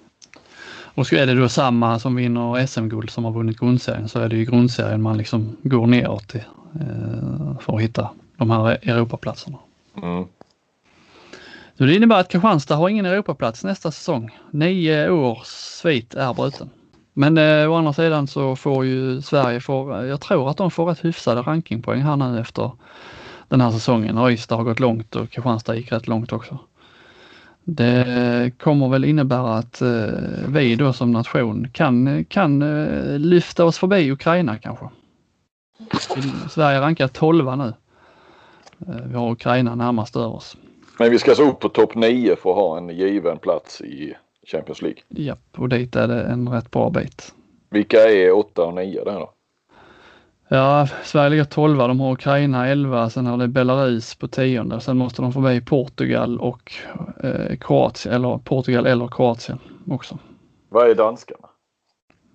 [0.95, 4.37] Och är det då samma som vinner SM-guld som har vunnit grundserien så är det
[4.37, 6.45] ju grundserien man liksom går neråt till
[6.81, 9.59] eh, för att hitta de här Europaplatserna.
[10.03, 10.25] Mm.
[11.79, 14.39] Så det innebär att Kristianstad har ingen Europaplats nästa säsong.
[14.51, 16.71] Nio års svit är bruten.
[17.19, 20.71] Men eh, å andra sidan så får ju Sverige, får, eh, jag tror att de
[20.71, 22.71] får rätt hyfsade rankingpoäng här nu efter
[23.49, 24.19] den här säsongen.
[24.19, 26.59] Öysta har gått långt och Kristianstad gick rätt långt också.
[27.65, 29.89] Det kommer väl innebära att eh,
[30.49, 34.89] vi då som nation kan, kan eh, lyfta oss förbi Ukraina kanske.
[36.51, 37.73] Sverige rankar 12 nu.
[38.89, 40.57] Eh, vi har Ukraina närmast över oss.
[40.99, 44.15] Men vi ska så upp på topp 9 för att ha en given plats i
[44.51, 45.03] Champions League.
[45.09, 47.35] Japp, och dit är det en rätt bra bit.
[47.71, 49.33] Vilka är 8 och 9 där då?
[50.49, 54.81] Ja, Sverige ligger 12, de har Ukraina 11, sen har det Belarus på tionde.
[54.81, 56.73] Sen måste de förbi Portugal och
[57.23, 59.59] eh, Kroatien, eller Portugal eller Kroatien
[59.91, 60.19] också.
[60.69, 61.49] Vad är danskarna?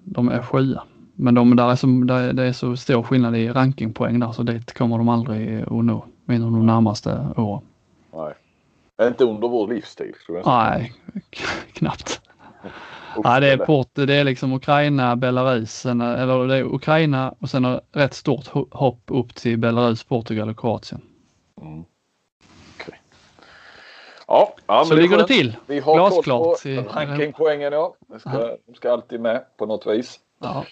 [0.03, 0.84] De är sjua.
[1.16, 4.43] Men de, där är så, där, det är så stor skillnad i rankingpoäng där så
[4.43, 7.61] dit kommer de aldrig att nå inom de närmaste åren.
[9.03, 9.11] Nej.
[9.11, 10.47] Inte under vår livstid tror jag.
[10.47, 10.93] Nej,
[11.73, 12.21] knappt.
[13.23, 17.65] Ja, det är port, det är liksom Ukraina, Belarus, eller det är Ukraina och sen
[17.65, 21.01] ett rätt stort hopp upp till Belarus, Portugal och Kroatien.
[21.61, 21.83] Mm.
[22.75, 22.95] Okay.
[24.27, 25.55] Ja, ja, så ligger det till.
[25.65, 26.63] Vi har Glasklart.
[26.63, 27.95] koll på rankingpoängen ja.
[28.07, 30.19] De ska, de ska alltid med på något vis.
[30.39, 30.65] Ja.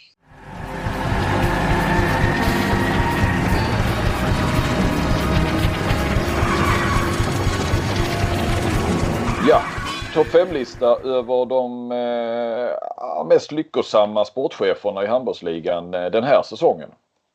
[10.14, 16.90] Topp 5-lista över de eh, mest lyckosamma sportcheferna i handbollsligan eh, den här säsongen.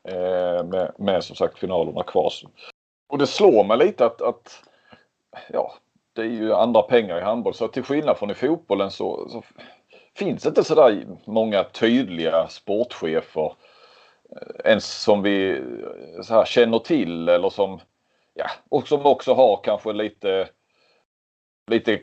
[0.08, 2.32] Eh, med, med, som sagt finalerna kvar.
[3.08, 4.62] Och det slår mig lite att, att
[5.48, 5.74] ja,
[6.12, 9.42] det är ju andra pengar i handboll så till skillnad från i fotbollen så, så
[10.14, 13.52] finns det inte sådär många tydliga sportchefer
[14.30, 17.80] eh, ens som vi eh, så här, känner till eller som
[18.34, 20.48] ja, och som också har kanske lite
[21.70, 22.00] lite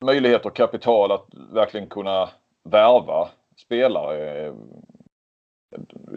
[0.00, 2.28] möjlighet och kapital att verkligen kunna
[2.64, 4.52] värva spelare.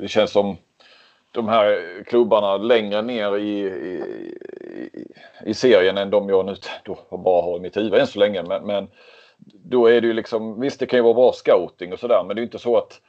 [0.01, 0.57] Det känns som
[1.31, 5.07] de här klubbarna längre ner i, i,
[5.45, 8.43] i serien än de jag nu då bara har i mitt huvud än så länge.
[8.43, 8.87] Men, men
[9.53, 12.35] då är det ju liksom, visst det kan ju vara bra scouting och sådär men
[12.35, 13.01] det är inte så att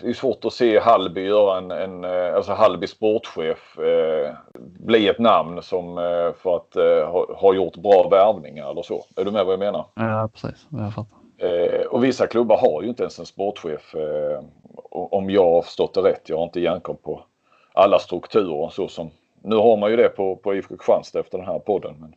[0.00, 5.08] det är svårt att se Hallby göra en, en eh, alltså Hallby sportchef eh, bli
[5.08, 9.04] ett namn som eh, för att eh, ha, ha, gjort bra värvningar eller så.
[9.16, 9.86] Är du med vad jag menar?
[9.94, 11.18] Ja precis, jag fattar.
[11.38, 14.44] Eh, och vissa klubbar har ju inte ens en sportchef eh,
[14.90, 16.28] om jag har förstått det rätt.
[16.28, 17.24] Jag har inte järnkoll på
[17.72, 19.10] alla strukturer så som
[19.42, 21.94] nu har man ju det på, på IFK Kristianstad efter den här podden.
[22.00, 22.14] Men,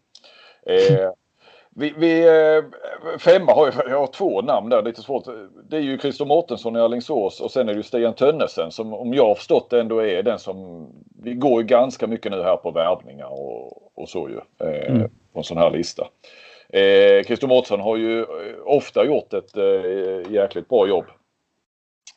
[1.77, 2.63] Vi, vi, eh,
[3.19, 5.23] femma har ju jag har två namn där, lite svårt.
[5.69, 8.93] Det är ju Christer Mårtensson i Alingsås och sen är det ju Stian Tönnesen som
[8.93, 10.87] om jag har förstått det ändå är den som...
[11.23, 15.09] Vi går ju ganska mycket nu här på värvningar och, och så ju eh, mm.
[15.33, 16.07] på en sån här lista.
[16.69, 18.27] Eh, Christer Mårtensson har ju eh,
[18.65, 21.05] ofta gjort ett eh, jäkligt bra jobb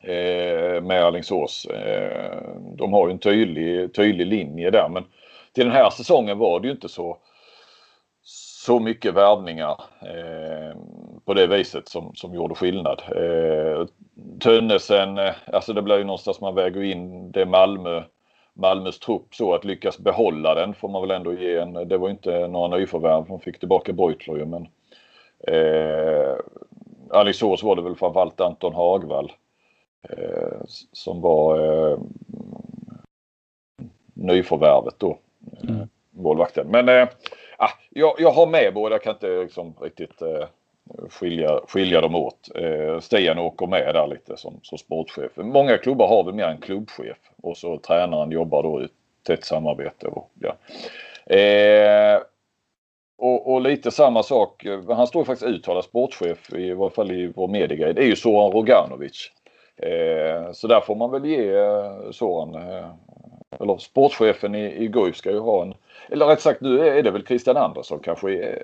[0.03, 1.67] eh, med Alingsås.
[1.67, 2.43] Eh,
[2.77, 5.05] de har ju en tydlig, tydlig linje där men
[5.53, 7.17] till den här säsongen var det ju inte så
[8.59, 10.77] så mycket värvningar eh,
[11.25, 13.03] på det viset som, som gjorde skillnad.
[13.17, 13.87] Eh,
[14.41, 18.03] Tönnesen, eh, alltså det blir ju någonstans man väger in det Malmö,
[18.55, 21.73] Malmös trupp så att lyckas behålla den får man väl ändå ge en.
[21.73, 24.69] Det var inte några nyförvärv, de fick tillbaka Beutler ju men
[25.47, 26.37] eh,
[27.11, 29.33] Alingsås var det väl framförallt Anton Hagvall
[30.09, 30.61] eh,
[30.93, 31.99] som var eh,
[34.15, 35.19] nyförvärvet då.
[35.63, 35.89] Mm.
[36.11, 36.67] Målvakten.
[36.67, 37.09] Men eh,
[37.59, 40.47] ah, jag, jag har med båda, jag kan inte liksom riktigt eh,
[41.11, 42.49] skilja, skilja dem åt.
[42.55, 45.33] Eh, Stian åker med där lite som, som sportchef.
[45.37, 48.89] Många klubbar har väl mer en klubbchef och så tränaren jobbar då i
[49.27, 50.07] tätt samarbete.
[50.07, 50.57] Och, ja.
[51.35, 52.21] Eh,
[53.19, 57.49] och, och, lite samma sak, han står faktiskt uttalad sportchef i varje fall i vår
[57.49, 57.95] mediegrej.
[57.95, 59.31] Det är ju Soran Roganovic.
[59.83, 62.91] Eh, så där får man väl ge eh, Soran, eh,
[63.61, 65.75] eller sportchefen i, i Guif ska ju ha en
[66.09, 68.59] eller rätt sagt nu är det väl Christian Andersson kanske.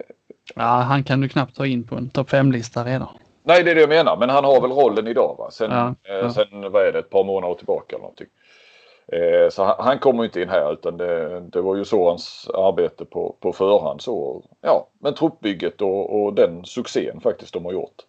[0.55, 3.09] Ja, han kan du knappt ta in på en topp 5-lista redan.
[3.43, 4.17] Nej, det är det jag menar.
[4.17, 5.51] Men han har väl rollen idag va?
[5.51, 6.31] Sen, ja, eh, ja.
[6.31, 8.27] sen vad är det, ett par månader tillbaka eller någonting.
[9.13, 12.51] Eh, så han, han kommer inte in här utan det, det var ju så hans
[12.55, 14.03] arbete på, på förhand.
[14.03, 18.03] Så, ja, men truppbygget och, och den succén faktiskt de har gjort.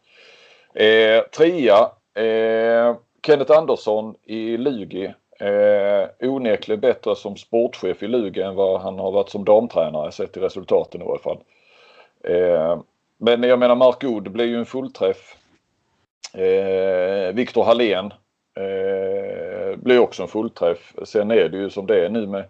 [0.74, 1.78] Eh, trea,
[2.26, 2.96] eh,
[3.26, 9.12] Kenneth Andersson i Lugi Eh, onekligen bättre som sportchef i Luga än vad han har
[9.12, 11.38] varit som damtränare sett till resultaten i alla fall.
[12.24, 12.80] Eh,
[13.18, 15.36] men jag menar Mark Good blir ju en fullträff.
[16.34, 18.14] Eh, Viktor Hallén
[18.58, 20.94] eh, blir också en fullträff.
[21.04, 22.46] Sen är det ju som det är nu med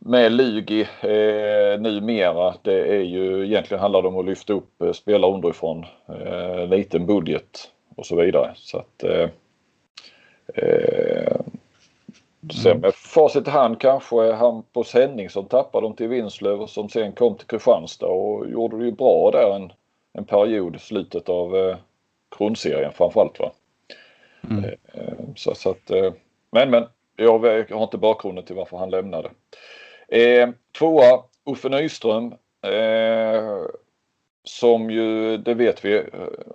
[0.00, 2.54] med Lugi eh, numera.
[2.62, 5.86] Det är ju egentligen handlar det om att lyfta upp eh, spelare underifrån.
[6.08, 8.52] Eh, liten budget och så vidare.
[8.54, 9.28] Så att, eh,
[10.54, 11.09] eh,
[12.62, 17.36] sen med facit i hand kanske Hampus Henningsson tappade dem till Vinslöv som sen kom
[17.36, 19.72] till Kristianstad och gjorde det ju bra där en,
[20.12, 21.76] en period, slutet av eh,
[22.38, 23.38] grundserien framförallt.
[23.38, 23.52] Va?
[24.50, 24.64] Mm.
[24.64, 26.12] Eh, så, så att, eh,
[26.50, 26.86] men men,
[27.16, 27.38] jag
[27.70, 29.30] har inte bakgrunden till varför han lämnade.
[30.08, 32.34] Eh, tvåa, Uffe Nyström.
[32.62, 33.66] Eh,
[34.44, 36.04] som ju, det vet vi,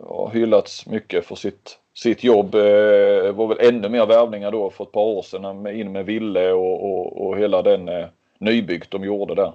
[0.08, 2.56] har hyllats mycket för sitt, sitt jobb.
[2.56, 6.52] Eh, var väl ännu mer värvningar då för ett par år sedan in med Ville
[6.52, 8.08] och, och, och hela den eh,
[8.40, 9.54] nybyggt de gjorde där.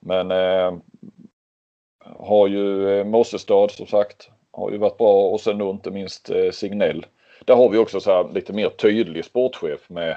[0.00, 0.72] Men eh,
[2.18, 6.30] har ju eh, Mossestad som sagt, har ju varit bra och sen då inte minst
[6.30, 7.06] eh, Signell.
[7.44, 10.16] Där har vi också så lite mer tydlig sportchef med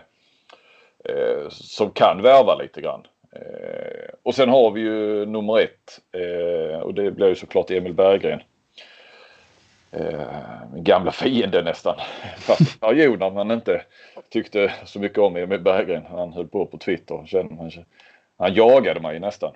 [1.05, 3.07] eh, som kan värva lite grann.
[3.31, 7.93] Eh, och sen har vi ju nummer ett eh, och det blir ju såklart Emil
[7.93, 8.41] Berggren.
[9.93, 10.27] Eh,
[10.75, 11.95] gamla fiende nästan.
[12.37, 13.81] Fast perioder man inte
[14.29, 16.03] tyckte så mycket om Emil Berggren.
[16.09, 17.25] Han höll på på Twitter.
[17.25, 17.71] Kände man,
[18.37, 19.53] han jagade mig nästan.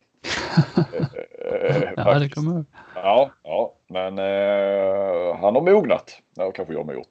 [0.94, 2.66] Eh, ja, det kommer
[2.96, 6.22] Ja, ja, men eh, han har mognat.
[6.36, 7.10] Ja, kanske jag har gjort.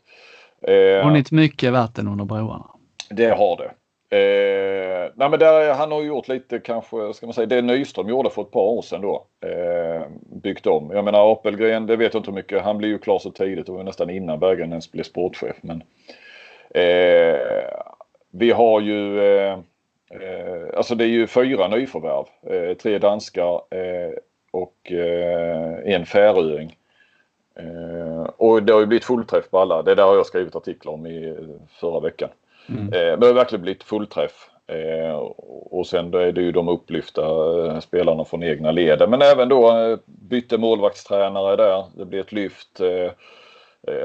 [0.62, 2.66] Eh, Hunnit mycket vatten under broarna.
[3.10, 3.70] Det har det.
[4.10, 8.30] Eh, nej men där, han har gjort lite kanske, ska man säga, det Nyström gjorde
[8.30, 9.26] för ett par år sedan då.
[9.40, 10.02] Eh,
[10.42, 10.90] byggt om.
[10.90, 13.66] Jag menar Apelgren, det vet jag inte hur mycket, han blev ju klar så tidigt,
[13.66, 15.56] det var nästan innan Berggren ens blev sportchef.
[15.60, 15.82] Men,
[16.70, 17.38] eh,
[18.30, 19.52] vi har ju, eh,
[20.10, 22.26] eh alltså det är ju fyra nyförvärv.
[22.46, 24.12] Eh, tre danskar eh,
[24.50, 26.76] och eh, en färöing.
[27.54, 29.82] Eh, och det har ju blivit fullträff på alla.
[29.82, 31.36] Det där har jag skrivit artiklar om i
[31.80, 32.28] förra veckan.
[32.68, 32.92] Mm.
[32.92, 34.50] Eh, men det har verkligen blivit fullträff.
[34.66, 35.16] Eh,
[35.70, 37.22] och sen då är det ju de upplyfta
[37.66, 39.10] eh, spelarna från egna leden.
[39.10, 41.84] Men även då bytte målvaktstränare där.
[41.94, 42.80] Det blir ett lyft.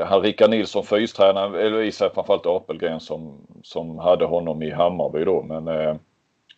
[0.05, 5.26] Han Rickard Nilsson fystränaren, eller i sig framförallt Apelgren som, som hade honom i Hammarby
[5.26, 5.41] då.
[5.41, 5.95] Men eh,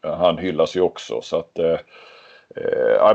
[0.02, 1.78] han hyllas ju också så att eh,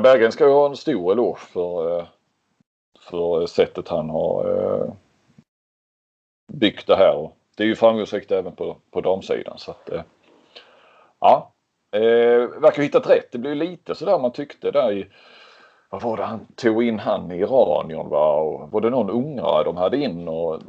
[0.01, 2.07] Berggren ska ju ha en stor eloge för,
[3.01, 4.93] för sättet han har eh,
[6.53, 9.59] byggt det här det är ju framgångsrikt även på, på damsidan.
[9.59, 10.03] Så att, eh,
[11.21, 11.53] ja,
[11.93, 12.01] eh,
[12.61, 13.33] verkar ha hittat rätt.
[13.33, 15.07] Det blev lite sådär man tyckte där i
[15.91, 18.35] vad var det han tog in han i radion va?
[18.35, 20.61] Och var det någon ungrare de hade in och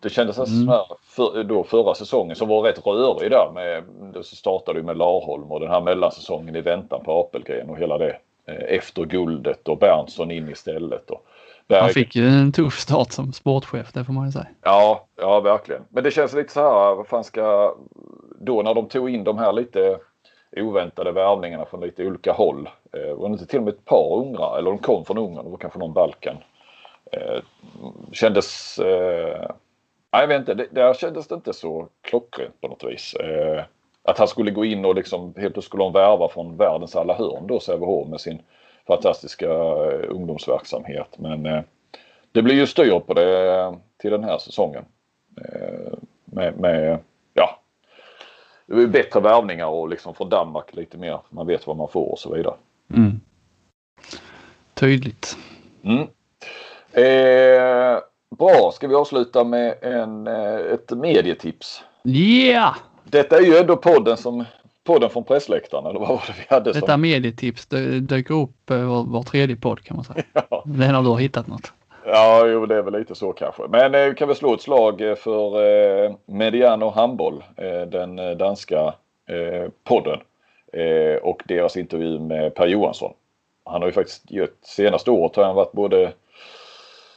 [0.00, 0.68] det kändes mm.
[0.68, 3.84] här för, då förra säsongen som var rätt rörig där med,
[4.14, 7.98] det startade ju med Larholm och den här mellansäsongen i väntan på Apelgren och hela
[7.98, 8.16] det
[8.46, 11.10] eh, efter guldet och Berntsson in istället.
[11.10, 11.26] Och,
[11.68, 14.46] han fick ju en tuff start som sportchef, det får man ju säga.
[14.62, 15.82] Ja, ja verkligen.
[15.88, 17.74] Men det känns lite så här, vad fan ska...
[18.40, 19.98] Då när de tog in de här lite
[20.56, 22.68] oväntade värvningarna från lite olika håll.
[22.92, 25.44] Eh, var det inte till och med ett par ungrare, eller de kom från Ungern,
[25.44, 26.36] det var kanske någon Balkan.
[27.12, 27.42] Eh,
[28.12, 28.78] kändes...
[28.78, 29.50] Eh,
[30.10, 33.14] jag vet inte, det, där kändes det inte så klockrent på något vis.
[33.14, 33.64] Eh,
[34.02, 37.14] att han skulle gå in och liksom helt plötsligt skulle de värva från världens alla
[37.14, 38.42] hörn då, Sävehof med sin
[38.86, 41.18] fantastiska eh, ungdomsverksamhet.
[41.18, 41.62] Men eh,
[42.32, 44.84] det blir ju styr på det till den här säsongen.
[45.36, 45.92] Eh,
[46.24, 46.98] med, med
[47.34, 47.60] ja,
[48.66, 51.20] bättre värvningar och liksom från Danmark lite mer.
[51.30, 52.54] Man vet vad man får och så vidare.
[52.90, 53.20] Mm.
[54.74, 55.36] Tydligt.
[55.82, 56.08] Mm.
[56.92, 58.00] Eh,
[58.38, 61.84] bra, ska vi avsluta med en, ett medietips?
[62.04, 62.76] Yeah!
[63.04, 64.44] Detta är ju ändå podden som
[64.84, 66.72] podden från pressläktaren eller vad var det vi hade?
[66.72, 67.00] Detta som...
[67.00, 67.66] medietips
[68.00, 70.22] dyker upp eh, var, var tredje podd kan man säga.
[70.50, 70.62] Ja.
[70.66, 71.72] Det är när du har hittat något.
[72.06, 73.62] Ja, jo, det är väl lite så kanske.
[73.68, 75.66] Men eh, kan vi slå ett slag eh, för
[76.04, 78.94] eh, Mediano Handboll, eh, den eh, danska
[79.28, 80.20] eh, podden
[81.22, 83.12] och deras intervju med Per Johansson.
[83.64, 86.12] Han har ju faktiskt gett senaste året har han varit både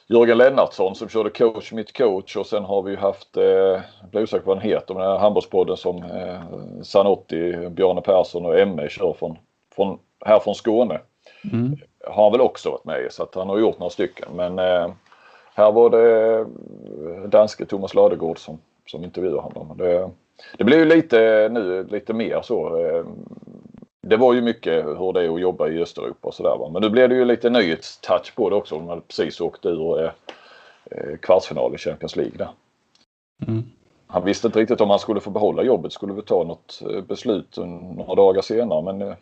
[0.09, 4.09] Jörgen Lennartsson som körde coach mitt coach och sen har vi ju haft, eh, jag
[4.11, 6.41] blir osäker på vad den heter, men den här handbollspodden som eh,
[6.81, 9.37] Sanotti, Bjarne Persson och Emme kör från,
[9.75, 10.99] från, här från Skåne.
[11.53, 11.77] Mm.
[12.05, 14.59] Har han väl också varit med i så att han har gjort några stycken men
[14.59, 14.89] eh,
[15.53, 19.77] här var det eh, danske Thomas Ladegård som, som intervjuade honom.
[19.77, 20.09] Det,
[20.57, 23.05] det blir ju lite nu lite mer så eh,
[24.07, 26.69] det var ju mycket hur det är att jobba i Östeuropa och sådär.
[26.71, 28.75] Men nu blev det ju lite nyhetstouch på det också.
[28.75, 30.11] De hade precis åkt ur eh,
[30.91, 32.49] eh, kvartsfinal i Champions League där.
[33.47, 33.63] Mm.
[34.07, 35.93] Han visste inte riktigt om han skulle få behålla jobbet.
[35.93, 37.57] Skulle vi ta något eh, beslut
[37.97, 38.81] några dagar senare.
[38.81, 39.15] Men eh,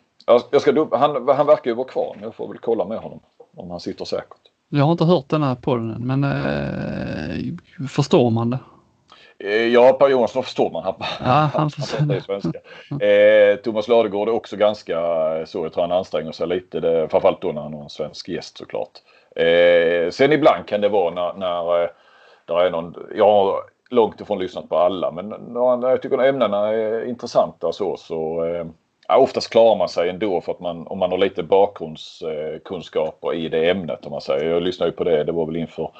[0.50, 2.16] jag ska, han, han verkar ju vara kvar.
[2.22, 3.20] Jag får väl kolla med honom
[3.56, 4.40] om han sitter säkert.
[4.68, 8.58] Jag har inte hört den här podden men eh, förstår man det?
[9.38, 10.82] Eh, ja, Per Johansson förstår man.
[10.84, 11.70] Han, ja, han, han
[12.08, 12.58] pratar svenska.
[13.06, 14.96] Eh, Thomas Ladegård är också ganska
[15.46, 15.64] så.
[15.64, 16.80] Jag tror han anstränger sig lite.
[16.80, 18.90] Det, framförallt då när han har en svensk gäst såklart.
[19.36, 21.88] Eh, sen ibland kan det vara när, när eh,
[22.46, 23.60] där är någon, jag har
[23.90, 28.66] långt ifrån lyssnat på alla men när jag tycker ämnena är intressanta så så eh,
[29.18, 33.70] oftast klarar man sig ändå för att man, om man har lite bakgrundskunskaper i det
[33.70, 34.50] ämnet om man säger.
[34.50, 35.90] Jag lyssnade ju på det, det var väl inför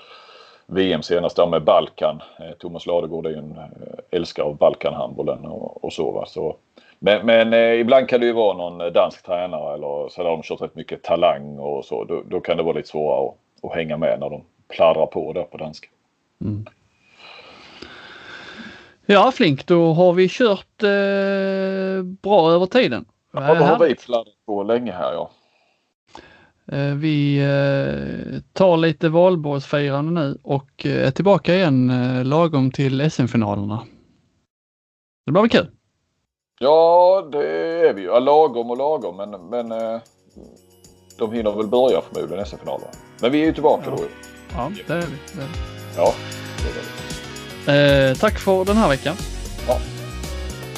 [0.67, 2.23] VM senast där med Balkan.
[2.39, 3.65] Eh, Thomas Ladegård är ju en eh,
[4.11, 6.11] älskare av Balkanhandbollen och, och så.
[6.11, 6.27] Va?
[6.27, 6.57] så
[6.99, 10.43] men, men eh, ibland kan det ju vara någon dansk tränare eller så där de
[10.43, 12.05] kört rätt mycket talang och så.
[12.05, 15.33] Då, då kan det vara lite svårare att, att, hänga med när de pladdrar på
[15.33, 15.89] där på danska.
[16.41, 16.67] Mm.
[19.07, 23.05] Ja Flink, då har vi kört eh, bra över tiden.
[23.33, 25.31] Ja, då har vi pladdrat på länge här ja.
[26.73, 31.91] Eh, vi eh, tar lite valborgsfirande nu och eh, är tillbaka igen
[32.29, 33.83] lagom till SM-finalerna.
[35.27, 35.71] Det blir väl kul?
[36.61, 37.49] Ja, det
[37.89, 38.07] är vi ju.
[38.07, 39.69] Ja, lagom och lagom, men, men
[41.19, 42.91] de hinner väl börja förmodligen SM-finalerna.
[43.21, 43.97] Men vi är ju tillbaka ja.
[43.97, 44.03] då.
[44.53, 45.17] Ja, det är vi.
[45.37, 45.59] Det är vi.
[45.97, 46.13] Ja,
[46.63, 46.75] det är
[48.07, 48.11] vi.
[48.11, 49.17] Eh, tack för den här veckan.
[49.69, 49.79] Ja.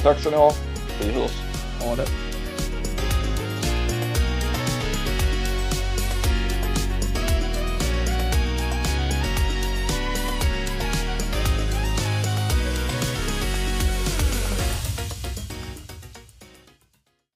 [0.03, 0.53] Tack så ni ha.
[1.01, 1.33] Vi hörs.
[1.83, 2.28] Ha det.